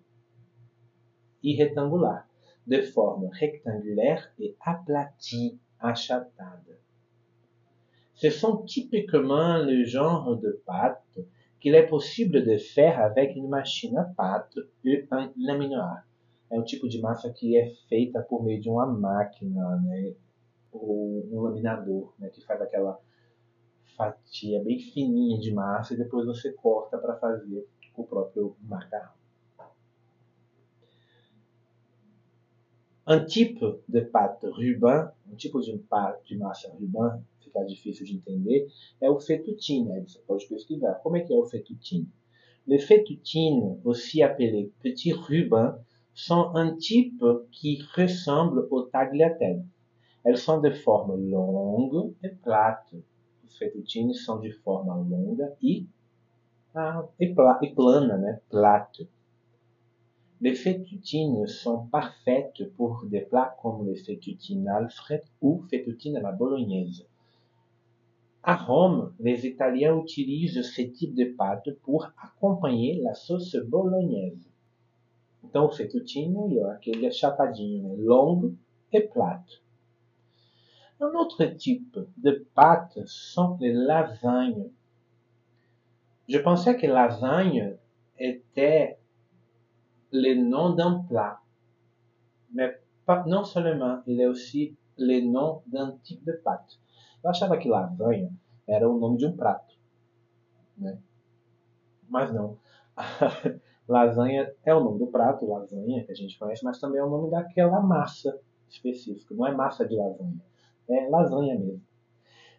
e 1.46 1.54
retangular, 1.54 2.28
de 2.66 2.82
forma 2.82 3.28
rectangulaire 3.32 4.32
et 4.36 4.56
aplatie, 4.60 5.60
achatada. 5.78 6.76
Ce 8.14 8.30
sont 8.30 8.64
typiquement 8.64 9.58
le 9.58 9.84
genre 9.84 10.36
de 10.36 10.60
pâtes 10.66 11.20
qu'il 11.60 11.76
est 11.76 11.86
possible 11.86 12.44
de 12.44 12.56
faire 12.56 13.00
avec 13.00 13.36
une 13.36 13.48
machine 13.48 13.96
à 13.96 14.04
pâte 14.04 14.58
e 14.84 15.06
un 15.12 15.32
laminaire. 15.38 16.02
É 16.50 16.58
um 16.58 16.64
tipo 16.64 16.88
de 16.88 17.00
massa 17.00 17.32
que 17.32 17.56
é 17.56 17.72
feita 17.88 18.22
por 18.22 18.42
meio 18.42 18.60
de 18.60 18.68
uma 18.68 18.86
máquina, 18.86 19.76
né? 19.82 20.14
ou 20.72 21.24
um 21.30 21.42
laminador, 21.42 22.12
né? 22.18 22.28
que 22.30 22.44
faz 22.44 22.60
aquela 22.60 23.00
fatia 23.96 24.62
bem 24.64 24.80
fininha 24.80 25.38
de 25.38 25.52
massa 25.52 25.94
e 25.94 25.96
depois 25.96 26.26
você 26.26 26.52
corta 26.52 26.98
para 26.98 27.16
fazer 27.16 27.68
o 27.96 28.04
próprio 28.04 28.56
macarrão. 28.62 29.25
Un 33.08 33.20
type 33.24 33.64
de 33.88 34.00
pâte 34.00 34.46
Rubin, 34.46 35.08
um 35.30 35.36
tipo 35.36 35.60
de, 35.60 35.80
de 36.24 36.38
massa 36.38 36.72
Rubin, 36.72 37.22
fica 37.40 37.64
difícil 37.64 38.04
de 38.04 38.16
entender, 38.16 38.66
é 39.00 39.08
o 39.08 39.20
fettuccine. 39.20 39.92
Aí 39.92 40.00
você 40.00 40.18
pode 40.26 40.46
pesquisar. 40.46 40.94
Como 41.02 41.16
é 41.16 41.20
que 41.20 41.32
é 41.32 41.36
o 41.36 41.46
fettuccine? 41.46 42.08
Les 42.66 42.84
fettuccines, 42.84 43.78
aussi 43.84 44.22
appelés 44.22 44.72
petits 44.82 45.12
rubins, 45.12 45.78
sont 46.12 46.50
un 46.56 46.76
type 46.76 47.22
qui 47.52 47.78
ressemble 47.94 48.66
au 48.70 48.82
tagliatelle. 48.82 49.64
Elles 50.24 50.38
sont 50.38 50.60
de 50.60 50.70
forme 50.70 51.14
longue 51.30 52.12
et 52.24 52.30
plate. 52.42 52.96
Os 53.44 53.56
fettuccines 53.56 54.24
são 54.24 54.40
de 54.40 54.50
forma 54.50 54.96
longa 54.96 55.56
e, 55.62 55.86
ah, 56.74 57.06
e, 57.20 57.32
pla, 57.32 57.60
e 57.62 57.72
plana, 57.72 58.18
né? 58.18 58.40
Plate. 58.50 59.08
Les 60.42 60.54
fettuccines 60.54 61.46
sont 61.46 61.86
parfaites 61.86 62.70
pour 62.76 63.04
des 63.06 63.22
plats 63.22 63.56
comme 63.62 63.86
les 63.86 63.96
fettuccines 63.96 64.68
Alfred 64.68 65.22
ou 65.40 65.62
fettuccine 65.70 66.18
à 66.18 66.20
la 66.20 66.32
bolognaise. 66.32 67.06
À 68.42 68.54
Rome, 68.54 69.14
les 69.18 69.46
Italiens 69.46 69.98
utilisent 69.98 70.62
ce 70.62 70.82
type 70.82 71.14
de 71.14 71.24
pâte 71.24 71.70
pour 71.82 72.06
acompanhar 72.22 72.98
la 73.02 73.14
sauce 73.14 73.56
bolognaise. 73.56 74.46
Então, 75.42 75.70
fettuccine 75.70 76.58
é 76.58 76.64
aquele 76.70 77.06
achapadinho, 77.06 77.82
né? 77.82 77.96
longo 77.98 78.54
e 78.92 79.00
plate. 79.00 79.62
Un 81.00 81.14
autre 81.14 81.46
type 81.46 81.98
de 82.16 82.44
pâte 82.54 83.02
sont 83.06 83.56
les 83.58 83.72
lasagnes. 83.72 84.70
Je 86.28 86.38
pensais 86.38 86.76
que 86.76 86.86
lasagne 86.86 87.76
était 88.18 88.98
le 90.12 90.34
nom 90.34 90.74
d'un 90.74 91.04
plat. 91.04 91.40
Mais 92.52 92.74
pas, 93.04 93.24
não 93.26 93.44
seulement, 93.44 94.02
ele 94.06 94.22
é 94.22 94.28
aussi 94.28 94.76
le 94.96 95.20
nom 95.20 95.62
d'un 95.66 95.98
type 96.02 96.24
de 96.24 96.32
pâte. 96.32 96.78
Eu 97.22 97.30
achava 97.30 97.56
que 97.58 97.68
lasanha 97.68 98.30
era 98.66 98.88
o 98.88 98.98
nome 98.98 99.18
de 99.18 99.26
um 99.26 99.36
prato. 99.36 99.74
Né? 100.76 100.98
Mas 102.08 102.32
não. 102.32 102.58
lasanha 103.88 104.52
é 104.64 104.74
o 104.74 104.82
nome 104.82 104.98
do 104.98 105.06
prato, 105.08 105.46
lasanha, 105.46 106.04
que 106.04 106.12
a 106.12 106.14
gente 106.14 106.38
conhece, 106.38 106.64
mas 106.64 106.80
também 106.80 107.00
é 107.00 107.04
o 107.04 107.10
nome 107.10 107.30
daquela 107.30 107.80
massa 107.80 108.40
específica. 108.68 109.34
Não 109.34 109.46
é 109.46 109.54
massa 109.54 109.86
de 109.86 109.96
lasanha, 109.96 110.40
é 110.88 111.08
lasanha 111.08 111.58
mesmo. 111.58 111.82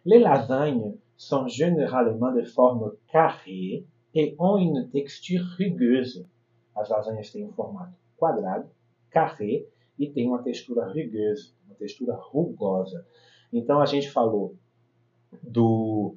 Les 0.04 0.20
lasagnes 0.20 0.94
sont 1.16 1.48
généralement 1.48 2.32
de 2.32 2.44
forme 2.44 2.92
carrée 3.08 3.84
et 4.14 4.34
ont 4.38 4.56
une 4.56 4.88
texture 4.90 5.44
rugueuse. 5.58 6.26
As 6.78 6.88
lasanhas 6.88 7.30
têm 7.30 7.44
um 7.44 7.52
formato 7.52 7.94
quadrado, 8.16 8.68
carré, 9.10 9.64
e 9.98 10.08
tem 10.08 10.28
uma 10.28 10.42
textura 10.42 10.86
rugueuse, 10.86 11.52
uma 11.66 11.74
textura 11.74 12.14
rugosa. 12.14 13.04
Então 13.52 13.80
a 13.80 13.86
gente 13.86 14.08
falou 14.10 14.54
do, 15.42 16.14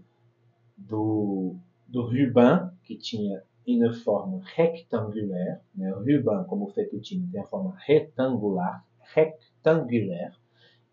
do, 0.77 1.55
do 1.87 2.03
Rubin, 2.03 2.69
que 2.83 2.95
tinha 2.95 3.43
uma 3.67 3.93
forma 3.93 4.41
rectangular. 4.55 5.61
Né? 5.73 5.91
O 5.93 5.99
Rubin, 5.99 6.45
como 6.47 6.65
o 6.65 6.69
fettuccine, 6.69 7.27
tem 7.31 7.41
a 7.41 7.47
forma 7.47 7.75
retangular, 7.85 8.85
rectangular. 9.13 10.37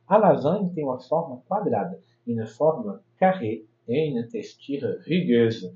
A 0.07 0.17
lasanha 0.17 0.71
tem 0.75 0.85
uma 0.85 0.99
forma 0.99 1.43
quadrada, 1.47 2.01
uma 2.27 2.47
forma 2.47 3.03
carré 3.19 3.63
e 3.87 4.13
uma 4.13 4.27
textura 4.27 4.99
rugueuse. 5.03 5.75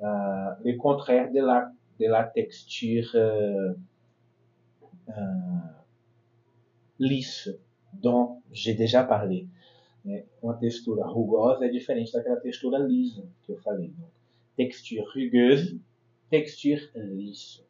Uh, 0.00 0.62
le 0.62 0.76
contraire 0.76 1.32
de 1.32 1.40
la 1.40 1.72
de 1.98 2.06
la 2.06 2.24
texture 2.24 3.10
euh, 3.14 3.72
euh, 5.08 5.12
lisse 6.98 7.50
dont 7.92 8.42
j'ai 8.52 8.74
déjà 8.74 9.04
parlé. 9.04 9.46
Uma 10.42 10.54
textura 10.54 11.06
rugosa 11.06 11.66
é 11.66 11.68
diferente 11.68 12.12
daquela 12.12 12.40
textura 12.40 12.78
lisa 12.78 13.28
que 13.42 13.52
eu 13.52 13.56
falei. 13.58 13.88
Donc, 13.88 14.10
texture 14.56 15.04
rugueuse, 15.14 15.78
texture 16.30 16.80
lisse. 16.94 17.62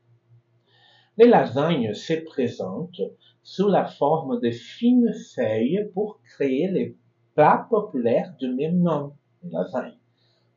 Les 1.17 1.27
lasagnes 1.27 1.95
se 1.95 2.13
présentent 2.13 3.03
sous 3.43 3.69
la 3.69 3.87
forme 3.87 4.41
de 4.41 4.51
fines 4.51 5.13
feuilles 5.35 5.91
pour 5.95 6.21
créer 6.23 6.69
les 6.69 6.97
plats 7.35 7.67
populaires 7.69 8.37
du 8.39 8.55
même 8.55 8.79
nom, 8.79 9.15
lasanha. 9.43 9.97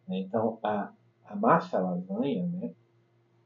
Então, 0.07 0.60
a, 0.62 0.93
a 1.25 1.36
massa 1.36 1.79
lasanha, 1.79 2.45
né, 2.45 2.75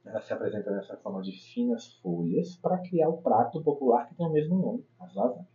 ela 0.06 0.22
se 0.22 0.32
apresenta 0.34 0.72
nessa 0.72 0.96
forma 0.98 1.22
de 1.22 1.32
finas 1.32 1.94
folhas 1.96 2.56
para 2.58 2.78
criar 2.80 3.10
o 3.10 3.18
prato 3.18 3.62
popular 3.64 4.08
que 4.08 4.16
tem 4.16 4.26
o 4.26 4.32
mesmo 4.32 4.58
nome, 4.58 4.86
as 5.00 5.14
lasanhas. 5.16 5.48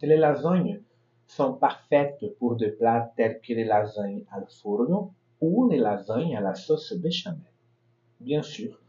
Les 0.00 0.18
lasagnes 0.18 0.82
sont 1.26 1.54
parfaites 1.58 2.28
pour 2.38 2.56
des 2.56 2.72
plats 2.72 3.12
tels 3.16 3.40
que 3.40 3.54
les 3.54 3.64
lasagnes 3.64 4.24
al 4.30 4.46
forno 4.48 5.14
ou 5.40 5.68
les 5.68 5.78
lasagnes 5.78 6.36
à 6.36 6.40
la 6.40 6.54
sauce 6.54 6.92
béchamel. 6.94 7.52
Bien 8.20 8.42
sûr, 8.42 8.80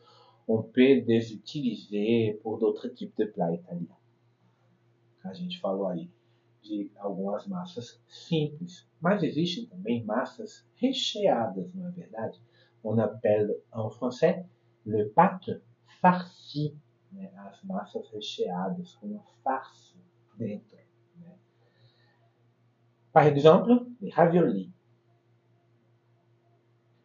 on 0.47 0.61
peut 0.61 1.03
les 1.05 1.33
utiliser 1.33 2.39
pour 2.41 2.57
d'autres 2.57 2.87
types 2.87 3.15
de 3.17 3.25
plats 3.25 3.53
italiens. 3.53 3.97
A 5.23 5.33
gente 5.33 5.59
falou 5.59 5.87
aí 5.87 6.09
de 6.61 6.91
algumas 6.97 7.47
massas 7.47 8.01
simples, 8.07 8.87
mas 8.99 9.23
existem 9.23 9.65
também 9.65 10.03
massas 10.03 10.65
recheadas, 10.75 11.73
não 11.73 11.87
é 11.87 11.91
verdade? 11.91 12.41
On 12.83 12.97
appelle 12.97 13.55
en 13.71 13.89
français 13.89 14.45
le 14.85 15.09
pâte 15.09 15.49
farci? 16.01 16.75
Par 23.13 23.23
exemple, 23.23 23.85
les 24.01 24.09
raviolis. 24.09 24.71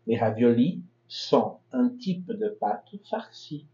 Les 0.06 0.16
raviolis 0.16 0.82
sont 1.06 1.58
un 1.72 1.90
type 1.90 2.32
de 2.32 2.48
pâte 2.48 2.94
farcie. 3.10 3.66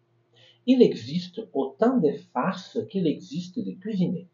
Il 0.66 0.82
existe 0.82 1.40
autant 1.52 1.98
de 1.98 2.10
farces 2.32 2.78
qu'il 2.88 3.06
existe 3.06 3.58
de 3.58 3.72
cuisiniers. 3.72 4.28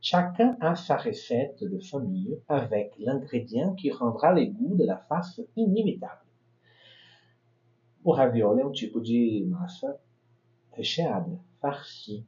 Chacun 0.00 0.56
a 0.60 0.74
sa 0.74 0.96
recette 0.96 1.62
de 1.64 1.78
famille 1.78 2.38
avec 2.48 2.92
l'ingrédient 2.98 3.74
qui 3.74 3.90
rendra 3.90 4.32
le 4.32 4.46
goût 4.46 4.76
de 4.76 4.84
la 4.84 4.96
farce 4.96 5.40
inimitable. 5.56 6.31
O 8.04 8.12
ravioli 8.12 8.60
é 8.60 8.66
um 8.66 8.72
tipo 8.72 9.00
de 9.00 9.44
massa 9.48 9.98
recheada, 10.72 11.38
farci. 11.60 12.26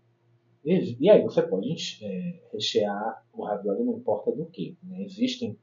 E, 0.65 0.97
e 1.01 1.11
aí 1.11 1.23
você 1.23 1.43
pode 1.43 1.75
é, 2.03 2.41
rechear 2.53 3.25
o 3.33 3.45
ravioli 3.45 3.85
não 3.85 3.99
importa 3.99 4.31
do 4.33 4.47
que. 4.47 4.77
Né? 4.83 5.03
Existem 5.03 5.59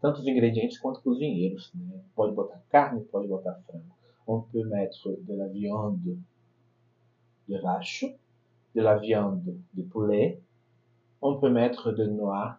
tantos 0.00 0.26
ingredientes 0.26 0.78
quanto 0.78 1.02
cozinheiros. 1.02 1.72
Né? 1.74 2.00
Pode 2.14 2.34
botar 2.34 2.62
carne, 2.70 3.04
pode 3.04 3.28
botar 3.28 3.54
frango. 3.66 3.92
On 4.26 4.40
peut 4.40 4.64
mettre 4.64 5.16
de 5.22 5.34
la 5.34 5.48
viande 5.48 6.18
de 7.48 7.58
vache, 7.58 8.04
de 8.74 8.80
la 8.80 8.96
viande 8.96 9.60
de 9.74 9.82
poulet, 9.82 10.40
on 11.20 11.38
peut 11.38 11.50
mettre 11.50 11.92
de 11.92 12.06
noix, 12.06 12.58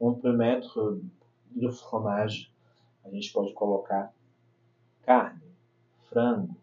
on 0.00 0.14
peut 0.14 0.36
mettre 0.36 1.00
do 1.54 1.72
fromage. 1.72 2.52
A 3.04 3.10
gente 3.10 3.32
pode 3.32 3.52
colocar 3.54 4.12
carne, 5.02 5.40
frango, 6.08 6.56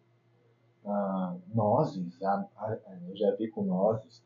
ah, 0.85 1.35
nozes, 1.53 2.21
ah, 2.23 2.45
ah, 2.57 2.77
eu 3.07 3.15
já 3.15 3.35
vi 3.35 3.49
com 3.49 3.63
nozes, 3.63 4.23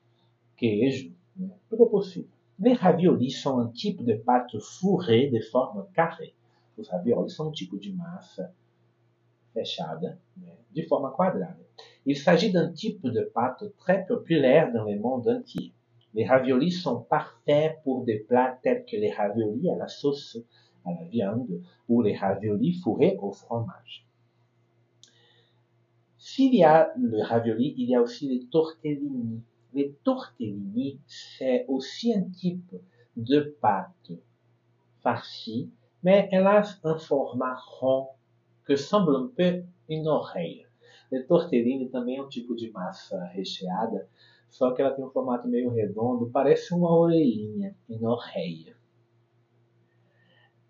queijo, 0.56 1.14
né? 1.36 1.50
tudo 1.70 1.86
é 1.86 1.90
possível. 1.90 2.30
Les 2.60 2.78
raviolis 2.78 3.40
são 3.42 3.60
um 3.60 3.72
tipo 3.72 4.04
de 4.04 4.16
pâte 4.18 4.60
fourrée 4.60 5.30
de 5.30 5.42
forma 5.42 5.88
carrée. 5.94 6.34
Os 6.76 6.90
raviolis 6.90 7.36
são 7.36 7.50
um 7.50 7.52
tipo 7.52 7.78
de 7.78 7.94
massa 7.94 8.52
fechada, 9.54 10.20
né? 10.36 10.54
de 10.72 10.88
forma 10.88 11.12
quadrada. 11.12 11.66
Il 12.06 12.18
s'agit 12.18 12.52
d'un 12.52 12.72
type 12.72 13.08
de 13.08 13.22
pâte 13.34 13.64
très 13.78 14.06
populaire 14.06 14.74
dans 14.74 14.86
le 14.86 15.00
monde 15.00 15.28
entier. 15.28 15.72
Les 16.14 16.26
raviolis 16.26 16.72
sont 16.72 17.02
parfaits 17.02 17.80
pour 17.84 18.04
des 18.04 18.20
plats 18.20 18.58
tels 18.64 18.86
que 18.86 18.96
les 18.96 19.12
raviolis 19.12 19.70
à 19.70 19.76
la 19.76 19.88
sauce 19.88 20.38
à 20.86 20.92
la 20.92 21.04
viande 21.08 21.62
ou 21.88 22.02
les 22.02 22.16
raviolis 22.16 22.74
fourrés 22.82 23.18
au 23.22 23.32
fromage. 23.32 24.08
S'il 26.38 26.54
y 26.54 26.64
a 26.64 26.94
le 26.96 27.24
ravioli, 27.24 27.74
il 27.80 27.90
y 27.90 27.96
a 27.96 28.02
aussi 28.04 28.28
les 28.30 28.46
tortellini. 28.46 29.42
Les 29.74 29.96
tortellini, 30.04 31.00
c'est 31.08 31.66
aussi 31.68 32.14
un 32.14 32.30
type 32.30 32.76
de 33.16 33.58
pâte 33.60 34.12
farcie, 35.02 35.72
mais 36.04 36.30
elle 36.32 36.46
a 36.46 36.62
un 36.84 37.00
format 37.00 37.58
rond 37.80 38.10
que 38.66 38.76
semble 38.76 39.16
un 39.16 39.32
peu 39.36 39.64
une 39.90 40.08
oreille. 40.08 40.68
Le 41.12 41.26
tortellini 41.26 41.90
também 41.90 42.18
é 42.18 42.22
um 42.22 42.30
tipo 42.30 42.56
de 42.56 42.70
massa 42.70 43.20
recheada, 43.34 44.08
só 44.48 44.70
que 44.74 44.84
ela 44.84 44.92
tem 44.92 45.04
um 45.04 45.10
formato 45.10 45.48
meio 45.48 45.72
redondo, 45.72 46.30
parece 46.30 46.72
uma 46.72 46.96
orelhinha, 46.96 47.76
uma 47.90 48.12
oreille. 48.12 48.76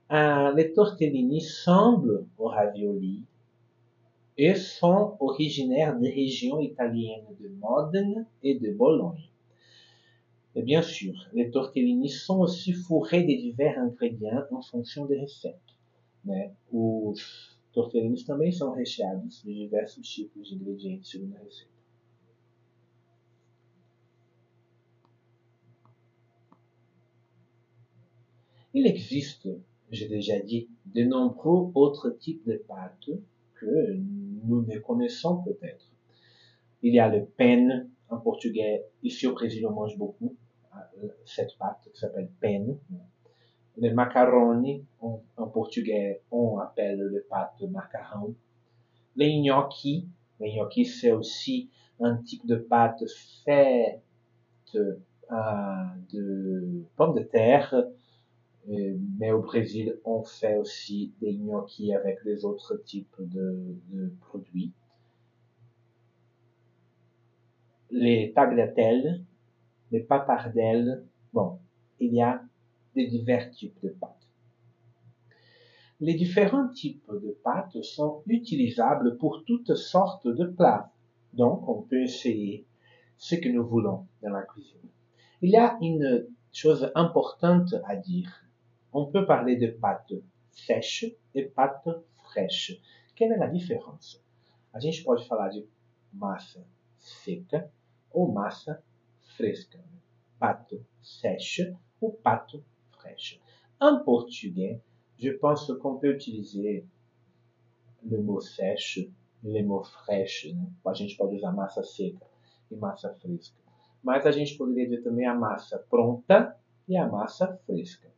Ah, 0.08 0.50
les 0.56 0.74
tortellini 0.74 1.42
semblent 1.42 2.26
au 2.40 2.48
ravioli 2.48 3.28
et 4.38 4.56
sont 4.56 5.18
originaires 5.20 5.98
des 5.98 6.10
régions 6.10 6.60
italiennes 6.60 7.26
de 7.40 7.50
Modène 7.60 8.26
et 8.44 8.56
de 8.60 8.72
Bologne. 8.72 9.30
Et 10.56 10.62
bien 10.62 10.82
sûr, 10.82 11.14
les 11.34 11.52
tortellini 11.52 12.10
sont 12.10 12.40
aussi 12.40 12.74
fourrés 12.74 13.24
de 13.24 13.28
divers 13.28 13.78
ingrédients 13.80 14.44
en 14.52 14.62
fonction 14.62 15.06
des 15.06 15.20
recettes. 15.20 15.56
Né? 16.26 16.52
Os 16.72 17.58
tortellinis 17.74 18.24
também 18.24 18.52
são 18.52 18.74
recheados 18.74 19.44
de 19.44 19.54
diversos 19.54 20.08
tipos 20.10 20.50
de 20.50 20.56
ingredientes 20.56 21.12
segundo 21.12 21.36
a. 21.38 21.42
Il 28.74 28.86
existe, 28.86 29.48
j'ai 29.92 30.08
déjà 30.08 30.40
dit, 30.40 30.68
de 30.86 31.04
nombreux 31.04 31.72
autres 31.74 32.10
types 32.10 32.46
de 32.46 32.58
pâtes 32.58 33.10
que 33.56 34.00
nous 34.48 34.66
ne 34.66 34.80
connaissons 34.80 35.44
peut-être. 35.44 35.86
Il 36.82 36.94
y 36.94 37.00
a 37.00 37.10
le 37.10 37.26
penne 37.26 37.90
en 38.10 38.18
portugais. 38.18 38.86
Ici 39.04 39.28
au 39.28 39.34
Brésil, 39.34 39.66
on 39.68 39.72
mange 39.72 39.98
beaucoup 39.98 40.36
euh, 40.76 41.08
cette 41.26 41.58
pâte 41.58 41.90
qui 41.92 42.00
s'appelle 42.00 42.30
penne. 42.40 42.78
Le 43.78 43.94
macaroni, 43.94 44.86
en, 45.02 45.48
portugais, 45.48 46.22
on 46.32 46.58
appelle 46.60 47.00
le 47.00 47.26
pâte 47.30 47.62
macarrão. 47.70 48.34
Les 49.16 49.40
gnocchi, 49.40 50.08
les 50.40 50.54
gnocchi, 50.54 50.86
c'est 50.86 51.12
aussi 51.12 51.70
un 52.00 52.18
type 52.18 52.46
de 52.46 52.56
pâte 52.56 53.04
faite 53.44 54.02
euh, 54.76 54.96
de 56.14 56.84
pommes 56.96 57.16
de 57.16 57.24
terre, 57.24 57.76
mais 58.68 59.32
au 59.32 59.42
Brésil, 59.42 59.98
on 60.04 60.24
fait 60.24 60.58
aussi 60.58 61.14
des 61.22 61.34
gnocchis 61.34 61.94
avec 61.94 62.20
les 62.26 62.44
autres 62.44 62.76
types 62.84 63.16
de, 63.20 64.12
produits. 64.22 64.74
Les 67.90 68.34
tagliatelles, 68.36 69.24
les 69.92 70.02
papardelles, 70.02 71.06
bon, 71.32 71.60
il 72.00 72.14
y 72.14 72.22
a 72.22 72.42
de 72.96 73.04
divers 73.04 73.50
types 73.52 73.80
de 73.82 73.90
pâtes. 73.90 74.28
Les 76.02 76.14
différents 76.14 76.68
types 76.68 77.10
de 77.10 77.38
pâtes 77.44 77.82
sont 77.82 78.22
utilisables 78.28 79.18
pour 79.18 79.46
toutes 79.46 79.76
sortes 79.76 80.28
de 80.28 80.46
plats. 80.46 80.92
Donc, 81.34 81.68
on 81.70 81.82
peut 81.82 82.02
essayer 82.02 82.66
ce 83.18 83.36
que 83.36 83.50
nous 83.50 83.66
voulons 83.66 84.06
dans 84.22 84.30
la 84.30 84.44
cuisine. 84.44 84.78
Il 85.42 85.52
y 85.52 85.58
a 85.58 85.78
une 85.82 86.28
chose 86.52 86.92
importante 86.96 87.74
à 87.86 87.96
dire. 87.96 88.47
On 88.94 89.06
peut 89.06 89.26
parler 89.26 89.58
de 89.58 89.68
pâtes 89.68 90.14
sèches 90.52 91.06
et 91.36 91.46
pâtes 91.46 91.90
fraîches. 92.24 92.80
Quelle 93.16 93.32
est 93.34 93.38
la 93.38 93.48
différença? 93.48 94.18
A 94.74 94.80
gente 94.80 95.04
pode 95.04 95.24
falar 95.24 95.50
de 95.50 95.66
massa 96.14 96.60
seca 97.00 97.70
ou 98.14 98.32
massa 98.32 98.82
fresca. 99.36 99.80
Pâte 100.40 100.76
sèche 101.02 101.62
ou 102.02 102.12
pâte 102.12 102.58
fraîche. 102.92 103.40
En 103.80 104.04
portugais, 104.04 104.82
je 105.18 105.32
pense 105.32 105.72
qu'on 105.80 105.98
peut 105.98 106.14
utiliser 106.14 106.86
le 108.04 108.22
mot 108.22 108.40
sèche 108.40 109.10
e 109.44 109.50
le 109.50 109.64
mot 109.64 109.84
fraîche. 109.84 110.54
Né? 110.54 110.68
A 110.86 110.94
gente 110.94 111.18
pode 111.18 111.36
usar 111.36 111.52
massa 111.52 111.84
seca 111.84 112.26
e 112.72 112.76
massa 112.76 113.14
fresca. 113.16 113.58
Mas 114.04 114.26
a 114.26 114.32
gente 114.32 114.58
poderia 114.58 114.86
dizer 114.86 115.04
também 115.04 115.26
a 115.26 115.34
massa 115.34 115.80
pronta 115.90 116.58
e 116.88 116.96
a 116.96 117.08
massa 117.08 117.58
fresca. 117.66 118.10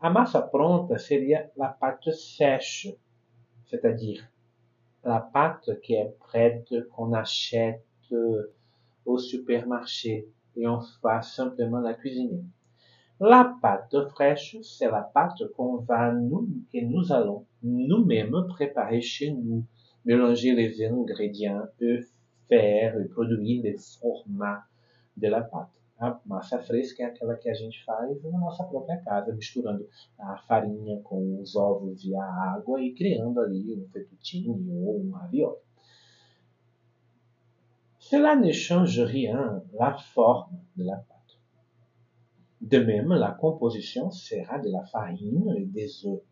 A 0.00 0.10
massa 0.10 0.42
pronta 0.42 0.96
seria 0.96 1.50
la 1.56 1.68
pâte 1.68 2.12
sèche, 2.12 2.88
c'est-à-dire 3.66 4.28
la 5.02 5.20
pâte 5.20 5.80
qui 5.82 5.94
est 5.94 6.14
prête 6.20 6.72
qu'on 6.92 7.12
achète 7.12 7.84
au 9.04 9.18
supermarché 9.18 10.28
et 10.56 10.68
on 10.68 10.80
va 11.02 11.20
simplement 11.22 11.80
la 11.80 11.94
cuisiner. 11.94 12.44
La 13.18 13.52
pâte 13.60 13.96
fraîche, 14.10 14.56
c'est 14.62 14.88
la 14.88 15.02
pâte 15.02 15.42
qu'on 15.56 15.78
va 15.78 16.12
que 16.12 16.84
nous 16.84 17.12
allons 17.12 17.46
nous-mêmes 17.64 18.46
préparer 18.50 19.00
chez 19.00 19.32
nous, 19.32 19.64
mélanger 20.04 20.54
les 20.54 20.84
ingrédients 20.84 21.66
faire 22.48 23.00
et 23.00 23.08
produire 23.08 23.64
les 23.64 23.76
formats 24.00 24.62
de 25.16 25.28
la 25.28 25.42
pâte. 25.42 25.77
A 25.98 26.20
massa 26.24 26.62
fresca 26.62 27.02
é 27.02 27.06
aquela 27.06 27.36
que 27.36 27.48
a 27.48 27.54
gente 27.54 27.84
faz 27.84 28.22
na 28.22 28.38
nossa 28.38 28.62
própria 28.64 29.02
casa, 29.02 29.34
misturando 29.34 29.88
a 30.16 30.36
farinha 30.38 31.00
com 31.02 31.40
os 31.40 31.56
ovos 31.56 32.04
e 32.04 32.14
a 32.14 32.24
água 32.24 32.80
e 32.80 32.94
criando 32.94 33.40
ali 33.40 33.74
um 33.74 33.88
fettuccine 33.88 34.48
ou 34.70 35.00
um 35.00 35.10
ravioli. 35.10 35.58
Cela 37.98 38.36
ne 38.36 38.52
change 38.52 39.04
rien 39.04 39.60
la 39.72 39.98
forme 39.98 40.60
de 40.76 40.84
la 40.84 40.96
pâte. 40.98 41.38
De 42.60 42.78
même, 42.78 43.12
la 43.12 43.32
composition 43.32 44.10
sera 44.10 44.58
de 44.58 44.70
la 44.70 44.84
farine 44.86 45.52
et 45.56 45.66
des 45.66 46.06
œufs. 46.06 46.22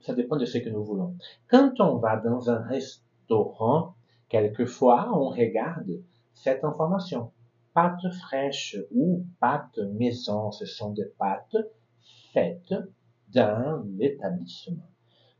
Ça 0.00 0.14
dépend 0.14 0.36
de 0.36 0.46
ce 0.46 0.58
que 0.58 0.68
nous 0.68 0.84
voulons. 0.84 1.16
Quand 1.48 1.80
on 1.80 1.98
va 1.98 2.16
dans 2.16 2.50
un 2.50 2.60
restaurant, 2.62 3.94
quelquefois 4.28 5.16
on 5.16 5.28
regarde 5.28 6.02
cette 6.34 6.64
information. 6.64 7.32
Pâtes 7.74 8.10
fraîches 8.20 8.76
ou 8.90 9.24
pâtes 9.40 9.78
maison, 9.78 10.50
ce 10.50 10.66
sont 10.66 10.92
des 10.92 11.06
pâtes 11.18 11.56
faites 12.32 12.74
dans 13.28 13.82
l'établissement. 13.96 14.88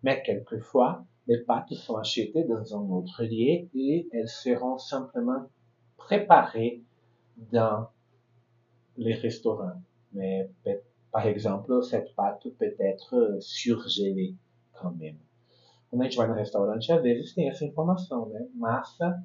Mais 0.02 0.22
quelquefois, 0.22 1.05
les 1.26 1.38
pâtes 1.38 1.74
sont 1.74 1.96
achetées 1.96 2.44
dans 2.44 2.74
un 2.74 2.90
autre 2.90 3.22
lieu 3.22 3.68
et 3.74 4.09
elles 4.12 4.28
seront 4.28 4.78
simplement 4.78 5.46
préparées 5.96 6.83
dans 7.52 7.88
les 8.96 9.14
restaurants. 9.14 9.81
Mais 10.12 10.50
par 11.11 11.26
exemple, 11.26 11.83
cette 11.83 12.14
pâte 12.14 12.48
peut 12.59 12.74
être 12.78 13.37
surgelée 13.40 14.35
quand 14.72 14.92
même. 14.92 15.18
Quando 15.92 16.00
a 16.00 16.05
gente 16.07 16.16
vai 16.16 16.26
no 16.26 16.33
restaurante, 16.33 16.90
às 16.90 17.02
vezes 17.02 17.35
tem 17.35 17.50
essa 17.50 17.66
informação, 17.66 18.26
né? 18.31 18.48
Massa 18.55 19.22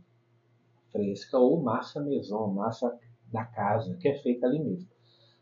fresca 0.98 1.38
ou 1.38 1.62
massa 1.62 2.02
maison, 2.02 2.48
massa 2.48 2.98
da 3.32 3.46
casa, 3.46 3.96
que 3.98 4.08
é 4.08 4.16
feita 4.16 4.48
ali 4.48 4.60
mesmo. 4.60 4.90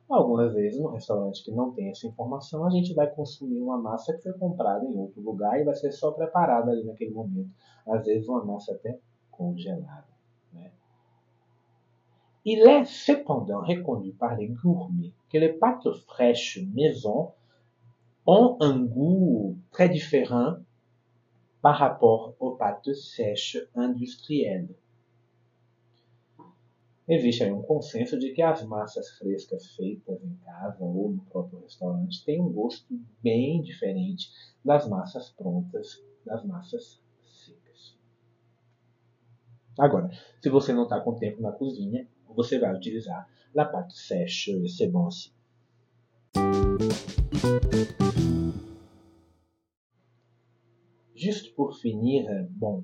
Algumas 0.09 0.53
vezes, 0.53 0.79
no 0.79 0.89
restaurante 0.89 1.43
que 1.43 1.51
não 1.51 1.71
tem 1.71 1.89
essa 1.89 2.05
informação, 2.05 2.65
a 2.65 2.69
gente 2.69 2.93
vai 2.93 3.09
consumir 3.09 3.59
uma 3.59 3.77
massa 3.77 4.13
que 4.13 4.21
foi 4.21 4.33
comprada 4.33 4.85
em 4.85 4.95
outro 4.99 5.21
lugar 5.21 5.59
e 5.59 5.63
vai 5.63 5.73
ser 5.73 5.91
só 5.91 6.11
preparada 6.11 6.71
ali 6.71 6.83
naquele 6.83 7.11
momento. 7.11 7.49
Às 7.87 8.05
vezes, 8.05 8.27
uma 8.27 8.45
massa 8.45 8.73
até 8.73 8.99
congelada. 9.31 10.07
Né? 10.53 10.71
Il 12.45 12.59
est 12.67 12.85
cependant 12.85 13.61
reconnu 13.61 14.13
par 14.13 14.37
les 14.37 14.49
gourmets 14.49 15.13
que 15.29 15.39
les 15.39 15.53
pâtes 15.53 15.91
fraîches 16.05 16.59
maison 16.71 17.31
ont 18.27 18.57
un 18.61 18.85
goût 18.85 19.57
très 19.71 19.89
différent 19.89 20.57
par 21.61 21.79
rapport 21.79 22.35
aux 22.39 22.51
pâtes 22.51 22.93
sèches 22.93 23.57
industrielles. 23.73 24.75
Existe 27.07 27.43
aí 27.43 27.51
um 27.51 27.61
consenso 27.61 28.17
de 28.17 28.31
que 28.31 28.41
as 28.41 28.65
massas 28.65 29.09
frescas 29.17 29.75
feitas 29.75 30.23
em 30.23 30.35
casa 30.43 30.83
ou 30.83 31.11
no 31.11 31.21
próprio 31.25 31.59
restaurante 31.61 32.23
têm 32.25 32.41
um 32.41 32.51
gosto 32.51 32.99
bem 33.21 33.61
diferente 33.61 34.29
das 34.63 34.87
massas 34.87 35.29
prontas, 35.31 36.03
das 36.25 36.43
massas 36.43 36.99
secas. 37.23 37.97
Agora, 39.77 40.09
se 40.41 40.49
você 40.49 40.73
não 40.73 40.83
está 40.83 40.99
com 40.99 41.15
tempo 41.15 41.41
na 41.41 41.51
cozinha, 41.51 42.07
você 42.27 42.57
vai 42.57 42.75
utilizar 42.75 43.29
la 43.53 43.65
pâte 43.65 43.97
sèche, 43.97 44.51
c'est 44.67 44.87
bon 44.87 45.05
aussi. 45.05 45.33
Juste 51.15 51.55
pour 51.55 51.77
finir, 51.77 52.25
bon, 52.49 52.83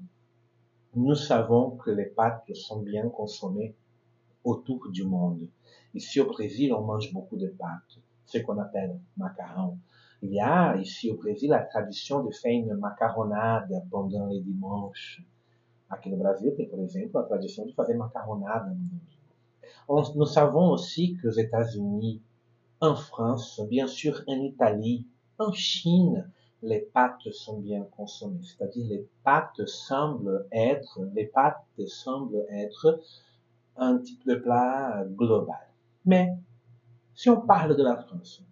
nous 0.95 1.15
savons 1.15 1.77
que 1.77 1.91
les 1.91 2.05
pâtes 2.05 2.55
sont 2.55 2.81
bien 2.81 3.09
consommées 3.09 3.75
autour 4.43 4.89
du 4.91 5.03
monde. 5.03 5.47
Ici 5.93 6.19
au 6.19 6.25
Brésil, 6.25 6.73
on 6.73 6.81
mange 6.81 7.11
beaucoup 7.13 7.37
de 7.37 7.47
pâtes, 7.47 7.99
ce 8.25 8.39
qu'on 8.39 8.57
appelle 8.57 8.99
macarrão. 9.17 9.77
Il 10.21 10.31
y 10.33 10.39
a 10.39 10.77
ici 10.77 11.11
au 11.11 11.17
Brésil 11.17 11.49
la 11.49 11.63
tradition 11.63 12.23
de 12.23 12.31
faire 12.31 12.51
une 12.51 12.75
macarronade 12.75 13.83
pendant 13.89 14.27
les 14.27 14.39
dimanches. 14.39 15.23
Aqui 15.89 16.09
no 16.09 16.17
Brasil 16.17 16.55
tem, 16.55 16.69
por 16.69 16.79
exemplo, 16.79 17.19
a 17.19 17.23
tradição 17.23 17.65
de 17.65 17.73
fazer 17.73 17.95
macarronada 17.95 18.69
no 18.69 18.75
domingo. 18.75 20.15
Nous 20.15 20.25
savons 20.25 20.69
aussi 20.69 21.17
que 21.17 21.27
aux 21.27 21.31
États-Unis, 21.31 22.21
en 22.79 22.95
France, 22.95 23.59
bien 23.67 23.87
sûr 23.87 24.23
en 24.27 24.39
Italie, 24.41 25.05
en 25.37 25.51
Chine, 25.51 26.31
les 26.61 26.79
pâtes 26.79 27.29
sont 27.31 27.59
bien 27.59 27.83
consommées. 27.97 28.43
C'est-à-dire 28.43 28.87
les 28.87 29.07
pâtes 29.23 29.65
semblent 29.65 30.47
être, 30.51 31.01
les 31.13 31.25
pâtes 31.25 31.65
semblent 31.87 32.45
être 32.51 33.01
un 33.77 33.97
type 33.99 34.25
de 34.25 34.35
plat 34.35 35.03
global. 35.09 35.67
Mais 36.05 36.29
si 37.13 37.29
on 37.29 37.41
parle 37.41 37.75
de 37.75 37.83
la 37.83 37.97
France, 37.97 38.43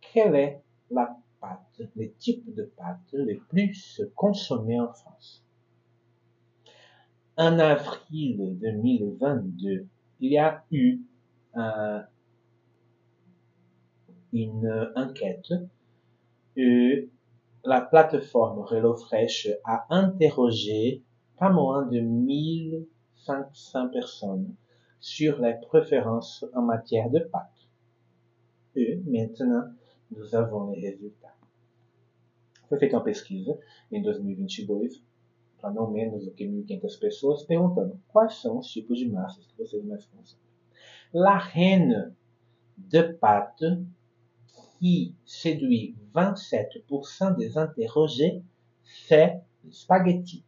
quelle 0.00 0.34
est 0.34 0.62
la 0.90 1.16
pâte, 1.40 1.82
les 1.96 2.12
types 2.12 2.54
de 2.54 2.64
pâtes 2.76 3.12
les 3.12 3.36
plus 3.36 4.02
consommés 4.14 4.80
en 4.80 4.92
France? 4.92 5.44
En 7.36 7.58
avril 7.58 8.58
2022, 8.60 9.86
il 10.20 10.32
y 10.32 10.38
a 10.38 10.64
eu 10.70 11.00
euh, 11.56 12.00
une 14.32 14.92
enquête 14.94 15.52
et 16.56 17.10
la 17.64 17.80
plateforme 17.80 18.64
HelloFresh 18.70 19.48
a 19.64 19.86
interrogé 19.90 21.02
pas 21.38 21.50
moins 21.50 21.86
de 21.86 22.00
1500 23.28 23.88
personnes 23.90 24.54
sur 25.00 25.40
les 25.40 25.54
préférences 25.68 26.44
en 26.54 26.62
matière 26.62 27.10
de 27.10 27.20
pâtes. 27.20 27.68
Et 28.76 28.96
maintenant, 29.06 29.72
nous 30.10 30.34
avons 30.34 30.70
les 30.70 30.90
résultats. 30.90 31.34
Foi 32.68 32.78
uma 32.92 33.02
pesquisa 33.02 33.58
em 33.90 34.00
2022 34.00 35.02
para 35.60 35.72
não 35.72 35.90
menos 35.90 36.24
do 36.24 36.30
que 36.32 36.44
1.500 36.46 36.98
pessoas 37.00 37.42
perguntando 37.42 38.00
quais 38.08 38.34
são 38.34 38.58
os 38.58 38.68
tipos 38.68 38.98
de 38.98 39.08
massas 39.08 39.44
que 39.46 39.58
vocês 39.58 39.84
mais 39.84 40.06
consomem. 40.06 40.44
La 41.12 41.36
reine 41.36 42.14
de 42.78 43.02
pâte 43.02 43.64
qui 44.78 45.14
séduit 45.26 45.96
27% 46.14 47.36
des 47.36 47.58
interrogés, 47.58 48.42
c'est 48.84 49.40
spaghetti. 49.70 50.44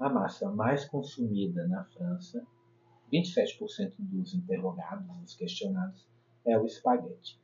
A 0.00 0.08
massa 0.08 0.50
mais 0.50 0.86
consumida 0.86 1.68
na 1.68 1.84
França, 1.84 2.42
27% 3.12 3.94
dos 3.98 4.34
interrogados, 4.34 5.06
dos 5.18 5.36
questionados, 5.36 6.08
é 6.44 6.58
o 6.58 6.64
espaguete. 6.64 7.38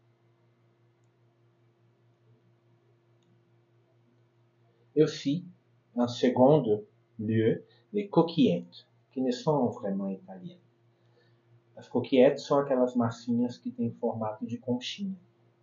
Et 4.94 5.02
aussi, 5.02 5.44
en 5.94 6.08
second 6.08 6.82
lieu, 7.18 7.62
les 7.92 8.08
coquillettes, 8.08 8.86
qui 9.12 9.20
ne 9.20 9.30
sont 9.30 9.66
vraiment 9.68 10.08
italiennes. 10.08 10.60
As 11.76 11.86
coquillettes 11.90 12.46
são 12.46 12.58
aquelas 12.58 12.96
massinhas 12.96 13.58
que 13.58 13.70
têm 13.70 13.92
formato 13.92 14.46
de 14.46 14.56
conchinha. 14.56 15.14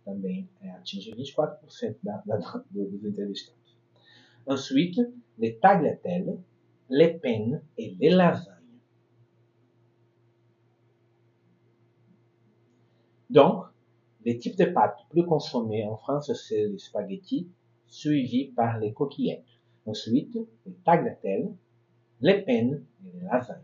Também 0.04 0.48
é, 0.60 0.70
atinge 0.70 1.10
24% 1.10 1.96
da, 2.04 2.22
da, 2.24 2.36
dos 2.70 3.04
entrevistados. 3.04 3.76
Ensuite, 4.46 5.00
les 5.36 5.58
tagliatelles, 5.58 6.38
les 6.88 7.14
peines 7.14 7.62
et 7.78 7.96
les 7.98 8.10
lasagnes. 8.10 8.54
Donc, 13.30 13.64
les 14.24 14.38
types 14.38 14.56
de 14.56 14.66
pâtes 14.66 15.00
plus 15.10 15.24
consommés 15.26 15.84
en 15.86 15.96
France, 15.96 16.32
c'est 16.32 16.68
les 16.68 16.78
spaghettis, 16.78 17.48
suivi 17.86 18.46
par 18.52 18.78
les 18.78 18.92
coquillettes. 18.92 19.44
Ensuite, 19.86 20.38
les 20.66 20.74
tagliatelles, 20.84 21.52
les 22.20 22.42
peines 22.42 22.84
et 23.04 23.18
les 23.18 23.26
lasagnes. 23.26 23.60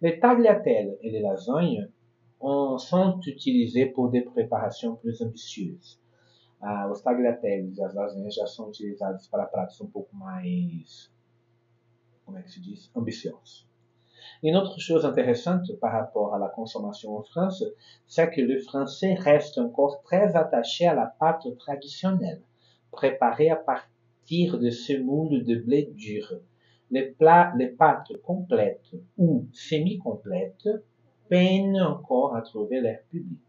Les 0.00 0.20
tagliatelles 0.20 0.96
et 1.02 1.10
les 1.10 1.20
lasagnes 1.20 1.88
sont 2.40 3.20
utilisés 3.26 3.86
pour 3.86 4.10
des 4.10 4.22
préparations 4.22 4.96
plus 4.96 5.20
ambitieuses. 5.22 6.00
Ah, 6.62 6.90
os 6.90 7.00
tagliatelles 7.00 7.78
e 7.78 7.82
as 7.82 7.94
lasanhas 7.94 8.34
já 8.34 8.46
são 8.46 8.68
utilizados 8.68 9.26
para 9.28 9.46
pratos 9.46 9.80
um 9.80 9.90
pouco 9.90 10.14
mais, 10.14 11.10
que 12.32 12.50
se 12.50 12.60
diz, 12.60 12.90
ambiciosos. 12.94 13.66
Une 14.42 14.56
autre 14.56 14.80
chose 14.80 15.04
intéressante 15.04 15.70
par 15.80 15.92
rapport 15.92 16.34
à 16.34 16.38
la 16.38 16.48
consommation 16.48 17.16
en 17.16 17.22
France, 17.22 17.62
c'est 18.06 18.30
que 18.30 18.40
le 18.40 18.58
français 18.58 19.14
reste 19.14 19.58
encore 19.58 20.02
très 20.02 20.34
attaché 20.34 20.86
à 20.86 20.94
la 20.94 21.06
pâte 21.06 21.46
traditionnelle, 21.58 22.42
préparée 22.90 23.50
à 23.50 23.56
partir 23.56 24.58
de 24.58 24.70
semoule 24.70 25.44
de 25.44 25.56
blé 25.56 25.90
dur. 25.94 26.40
Les, 26.90 27.10
plats, 27.10 27.52
les 27.56 27.68
pâtes 27.68 28.12
complètes 28.22 28.94
ou 29.18 29.46
semi-complètes 29.52 30.68
peinent 31.28 31.80
encore 31.82 32.34
à 32.34 32.42
trouver 32.42 32.80
l'air 32.80 33.02
public. 33.10 33.40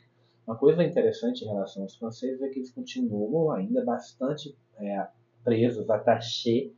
Uma 0.45 0.57
coisa 0.57 0.83
interessante 0.83 1.43
em 1.43 1.47
relação 1.47 1.83
aos 1.83 1.95
franceses 1.95 2.41
é 2.41 2.49
que 2.49 2.59
eles 2.59 2.71
continuam 2.71 3.51
ainda 3.51 3.83
bastante 3.85 4.55
é, 4.79 5.07
presos, 5.43 5.89
attachés 5.89 6.73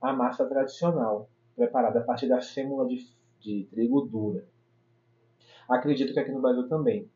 à 0.00 0.12
massa 0.12 0.44
tradicional, 0.46 1.28
preparada 1.54 2.00
a 2.00 2.02
partir 2.02 2.28
da 2.28 2.40
sêmula 2.40 2.86
de 2.86 3.14
de 3.44 3.64
trigo 3.70 4.00
dura. 4.00 4.46
Acredito 5.68 6.14
que 6.14 6.20
aqui 6.20 6.32
no 6.32 6.40
Brasil 6.40 6.66
também. 6.66 7.08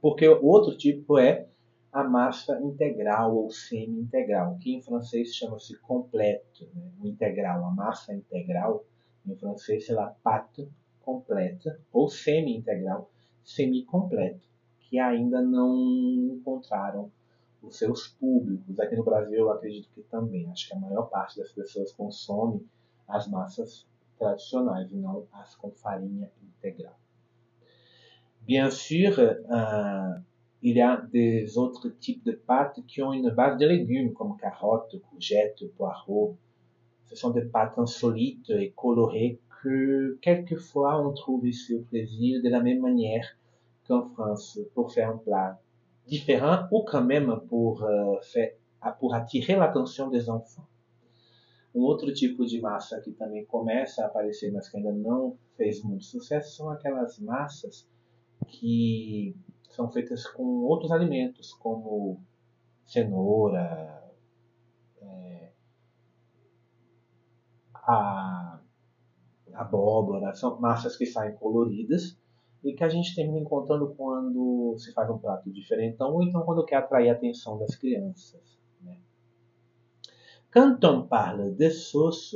Porque 0.00 0.28
o 0.28 0.44
outro 0.46 0.76
tipo 0.76 1.18
é 1.18 1.48
a 1.92 2.04
massa 2.04 2.60
integral 2.60 3.34
ou 3.34 3.50
semi-integral, 3.50 4.58
que 4.60 4.74
em 4.74 4.82
francês 4.82 5.34
chama-se 5.34 5.76
completo. 5.78 6.68
Né? 6.74 6.90
O 7.00 7.06
integral, 7.08 7.64
a 7.64 7.70
massa 7.70 8.14
integral, 8.14 8.84
em 9.26 9.34
francês, 9.34 9.88
é 9.88 9.94
la 9.94 10.14
pâte 10.22 10.68
completa, 11.00 11.80
ou 11.92 12.08
semi-integral, 12.08 13.10
semi-completo, 13.42 14.46
que 14.80 14.98
ainda 14.98 15.40
não 15.40 15.74
encontraram 16.36 17.10
os 17.62 17.78
seus 17.78 18.08
públicos. 18.08 18.78
Aqui 18.78 18.94
no 18.94 19.04
Brasil, 19.04 19.38
eu 19.38 19.50
acredito 19.50 19.88
que 19.94 20.02
também. 20.02 20.48
Acho 20.50 20.68
que 20.68 20.74
a 20.74 20.78
maior 20.78 21.08
parte 21.08 21.38
das 21.38 21.50
pessoas 21.50 21.92
consome 21.92 22.64
as 23.08 23.28
non 23.28 23.40
as. 23.40 23.86
Bien 28.46 28.70
sûr, 28.70 29.18
euh, 29.18 30.10
il 30.62 30.76
y 30.76 30.80
a 30.80 31.02
des 31.12 31.58
autres 31.58 31.88
types 31.88 32.24
de 32.24 32.32
pâtes 32.32 32.80
qui 32.86 33.02
ont 33.02 33.12
une 33.12 33.30
base 33.30 33.58
de 33.58 33.66
légumes, 33.66 34.14
comme 34.14 34.36
carottes, 34.38 34.96
courgettes, 35.10 35.64
poireaux. 35.76 36.36
Ce 37.06 37.14
sont 37.14 37.30
des 37.30 37.44
pâtes 37.44 37.78
insolites 37.78 38.50
et 38.50 38.72
colorées 38.74 39.40
que 39.62 40.18
quelquefois 40.22 41.04
on 41.04 41.12
trouve 41.12 41.46
ici 41.46 41.74
au 41.74 41.80
Brésil 41.80 42.42
de 42.42 42.48
la 42.48 42.60
même 42.60 42.80
manière 42.80 43.26
qu'en 43.86 44.08
France 44.08 44.58
pour 44.74 44.92
faire 44.92 45.10
un 45.10 45.18
plat 45.18 45.60
différent 46.06 46.66
ou 46.70 46.84
quand 46.84 47.04
même 47.04 47.40
pour, 47.48 47.82
euh, 47.84 48.16
faire, 48.22 48.52
pour 48.98 49.14
attirer 49.14 49.56
l'attention 49.56 50.08
des 50.08 50.30
enfants. 50.30 50.66
Um 51.76 51.82
outro 51.82 52.10
tipo 52.14 52.46
de 52.46 52.58
massa 52.58 53.02
que 53.02 53.12
também 53.12 53.44
começa 53.44 54.02
a 54.02 54.06
aparecer, 54.06 54.50
mas 54.50 54.66
que 54.66 54.78
ainda 54.78 54.92
não 54.92 55.36
fez 55.58 55.82
muito 55.82 56.06
sucesso, 56.06 56.56
são 56.56 56.70
aquelas 56.70 57.18
massas 57.18 57.86
que 58.48 59.36
são 59.68 59.92
feitas 59.92 60.26
com 60.26 60.42
outros 60.64 60.90
alimentos, 60.90 61.52
como 61.52 62.18
cenoura, 62.86 64.10
é, 65.02 65.52
a 67.74 68.58
abóbora, 69.52 70.34
são 70.34 70.58
massas 70.58 70.96
que 70.96 71.04
saem 71.04 71.34
coloridas 71.36 72.18
e 72.64 72.72
que 72.72 72.84
a 72.84 72.88
gente 72.88 73.14
termina 73.14 73.38
encontrando 73.38 73.94
quando 73.94 74.74
se 74.78 74.94
faz 74.94 75.10
um 75.10 75.18
prato 75.18 75.52
diferentão 75.52 76.14
ou 76.14 76.22
então 76.22 76.42
quando 76.42 76.64
quer 76.64 76.76
atrair 76.76 77.10
a 77.10 77.12
atenção 77.12 77.58
das 77.58 77.76
crianças. 77.76 78.58
Quand 80.56 80.82
on 80.84 81.02
parle 81.02 81.54
de 81.54 81.68
sauce, 81.68 82.34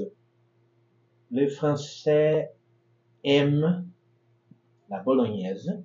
le 1.31 1.49
français 1.49 2.53
aime 3.25 3.91
la 4.91 5.03
bolognaise. 5.03 5.83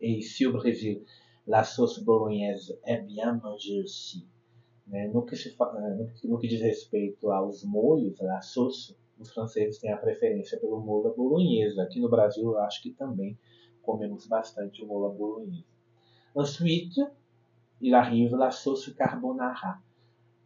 Et 0.00 0.12
ici 0.12 0.46
au 0.46 0.52
Brésil, 0.52 1.02
la 1.44 1.64
sauce 1.64 2.04
bolognaise 2.04 2.78
é 2.84 2.98
bien 2.98 3.40
mangée 3.42 3.82
aussi. 3.82 4.28
Né? 4.86 5.08
No, 5.08 5.22
que 5.22 5.34
se, 5.34 5.56
no 6.22 6.38
que 6.38 6.46
diz 6.46 6.62
respeito 6.62 7.32
aos 7.32 7.64
molhos, 7.64 8.22
a 8.22 8.40
sauce, 8.40 8.96
os 9.18 9.32
franceses 9.32 9.80
têm 9.80 9.90
a 9.90 9.96
preferência 9.96 10.60
pelo 10.60 10.78
molho 10.78 11.12
bolonhesa. 11.16 11.82
Aqui 11.82 11.98
no 11.98 12.08
Brasil, 12.08 12.44
eu 12.44 12.58
acho 12.60 12.80
que 12.80 12.92
também 12.92 13.36
comemos 13.82 14.28
bastante 14.28 14.84
o 14.84 14.86
molho 14.86 15.12
bolonhesa. 15.12 15.66
Ensuite, 16.36 17.04
il 17.80 17.92
arrive 17.92 18.36
la 18.36 18.52
sauce 18.52 18.94
carbonara. 18.94 19.82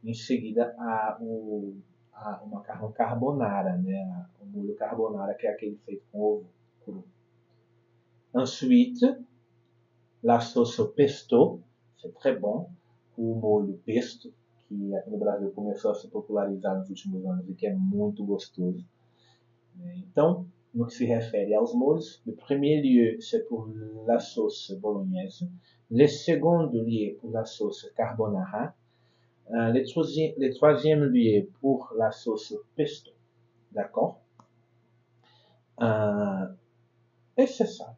Em 0.02 0.14
seguida, 0.14 0.74
a, 0.78 1.18
o, 1.20 1.76
a, 2.12 2.42
o 2.42 2.48
macarrão 2.48 2.90
carbonara, 2.92 3.76
né? 3.76 4.26
o 4.40 4.46
molho 4.46 4.74
carbonara, 4.74 5.34
que 5.34 5.46
é 5.46 5.50
aquele 5.50 5.76
feito 5.84 6.04
com 6.10 6.20
ovo 6.20 6.50
cru. 6.80 7.04
Ensuite, 8.34 9.18
la 10.22 10.40
sauce 10.40 10.82
pesto, 10.94 11.60
c'est 12.00 12.14
très 12.14 12.38
bon, 12.38 12.70
o 13.16 13.34
molho 13.34 13.78
pesto, 13.84 14.32
que 14.68 14.94
aqui 14.94 15.10
no 15.10 15.18
Brasil 15.18 15.50
começou 15.50 15.90
a 15.90 15.94
se 15.94 16.08
popularizar 16.08 16.78
nos 16.78 16.88
últimos 16.88 17.24
anos 17.26 17.48
e 17.48 17.54
que 17.54 17.66
é 17.66 17.74
muito 17.74 18.24
gostoso. 18.24 18.84
Então, 19.96 20.46
no 20.72 20.86
que 20.86 20.94
se 20.94 21.04
refere 21.04 21.54
aos 21.54 21.74
molhos, 21.74 22.22
le 22.24 22.32
premier 22.32 22.80
lieu, 22.80 23.20
c'est 23.20 23.48
pour 23.48 23.68
la 24.06 24.18
sauce 24.20 24.72
bolognaise. 24.80 25.48
Le 25.90 26.06
second 26.06 26.70
lieu, 26.72 27.16
pour 27.20 27.32
la 27.32 27.44
sauce 27.44 27.90
carbonara. 27.96 28.74
Euh, 29.52 29.72
le, 29.72 29.84
troisième, 29.84 30.32
le 30.38 30.54
troisième 30.54 31.04
lieu, 31.04 31.48
pour 31.60 31.92
la 31.98 32.12
sauce 32.12 32.54
pesto. 32.76 33.10
D'accord? 33.72 34.20
Euh, 35.80 36.46
Et 37.36 37.46
c'est 37.46 37.66
ça. 37.66 37.96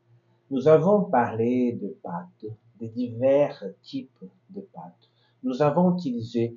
Nous 0.50 0.68
avons 0.68 1.04
parlé 1.04 1.72
de 1.72 1.88
pâtes, 2.02 2.46
de 2.80 2.86
divers 2.86 3.64
types 3.82 4.24
de 4.50 4.60
pâtes. 4.60 5.10
Nous 5.42 5.62
avons 5.62 5.96
utilisé 5.96 6.56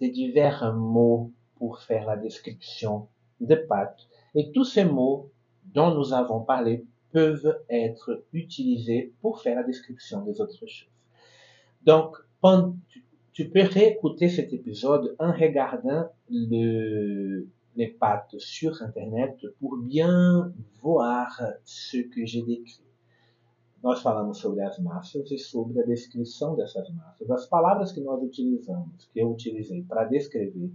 de 0.00 0.06
divers 0.06 0.74
mots 0.74 1.32
pour 1.56 1.80
faire 1.80 2.06
la 2.06 2.16
description 2.16 3.08
de 3.40 3.54
pâtes. 3.54 4.08
Et 4.34 4.50
tous 4.52 4.64
ces 4.64 4.84
mots 4.84 5.30
dont 5.64 5.94
nous 5.94 6.12
avons 6.12 6.40
parlé 6.40 6.86
peuvent 7.10 7.58
être 7.68 8.24
utilisés 8.32 9.12
pour 9.20 9.40
faire 9.42 9.56
la 9.56 9.62
description 9.62 10.22
des 10.22 10.40
autres 10.40 10.66
choses. 10.66 10.90
Donc, 11.84 12.16
tu 13.32 13.48
peux 13.48 13.62
réécouter 13.62 14.28
cet 14.28 14.52
épisode 14.52 15.14
en 15.18 15.32
regardant 15.32 16.10
le, 16.28 17.46
les 17.76 17.88
pâtes 17.88 18.34
sur 18.38 18.82
Internet 18.82 19.36
pour 19.58 19.78
bien 19.78 20.52
voir 20.82 21.40
ce 21.64 21.98
que 21.98 22.26
j'ai 22.26 22.42
décrit. 22.42 22.84
Nós 23.82 24.00
falamos 24.00 24.38
sobre 24.38 24.62
as 24.62 24.78
massas 24.78 25.28
e 25.32 25.38
sobre 25.38 25.80
a 25.80 25.84
descrição 25.84 26.54
dessas 26.54 26.88
massas. 26.90 27.28
As 27.30 27.46
palavras 27.46 27.90
que 27.90 28.00
nós 28.00 28.22
utilizamos, 28.22 29.08
que 29.12 29.20
eu 29.20 29.32
utilizei 29.32 29.82
para 29.82 30.04
descrever 30.04 30.70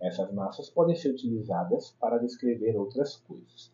essas 0.00 0.32
massas, 0.32 0.70
podem 0.70 0.94
ser 0.94 1.10
utilizadas 1.10 1.96
para 1.98 2.18
descrever 2.18 2.76
outras 2.76 3.16
coisas. 3.16 3.72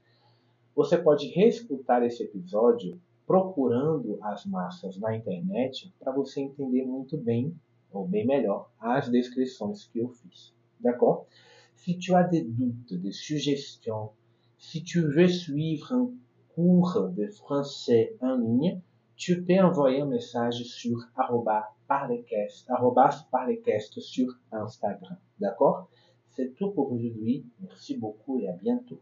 Você 0.75 0.97
pode 0.97 1.27
reescutar 1.29 2.03
esse 2.03 2.23
episódio 2.23 2.99
procurando 3.27 4.19
as 4.23 4.47
massas 4.47 4.97
na 4.99 5.15
internet 5.15 5.93
para 5.99 6.13
você 6.13 6.41
entender 6.41 6.87
muito 6.87 7.19
bem, 7.19 7.55
ou 7.93 8.07
bem 8.07 8.27
melhor, 8.27 8.71
as 8.81 9.09
descrições 9.09 9.89
que 9.93 10.01
eu 10.01 10.09
fiz. 10.09 10.55
D'accord? 10.81 11.27
Si 11.75 11.99
tu 11.99 12.15
as 12.15 12.25
des 12.25 12.43
doutes, 12.43 12.95
des 12.95 13.13
suggestions, 13.13 14.11
si 14.59 14.83
tu 14.83 15.01
veux 15.01 15.29
suivre 15.29 15.93
un 15.93 16.11
cours 16.55 17.09
de 17.11 17.29
français 17.29 18.17
en 18.21 18.37
ligne, 18.37 18.81
tu 19.17 19.43
peux 19.45 19.59
envoyer 19.61 20.01
un 20.01 20.07
message 20.07 20.63
sur 20.65 21.09
parlecast, 21.87 22.69
parlecast 23.31 24.01
sur 24.01 24.29
Instagram. 24.53 25.17
D'accord? 25.39 25.89
C'est 26.31 26.55
tout 26.55 26.71
pour 26.71 26.93
aujourd'hui. 26.93 27.45
Merci 27.61 27.97
beaucoup 27.97 28.39
et 28.41 28.49
à 28.49 28.53
bientôt. 28.53 29.01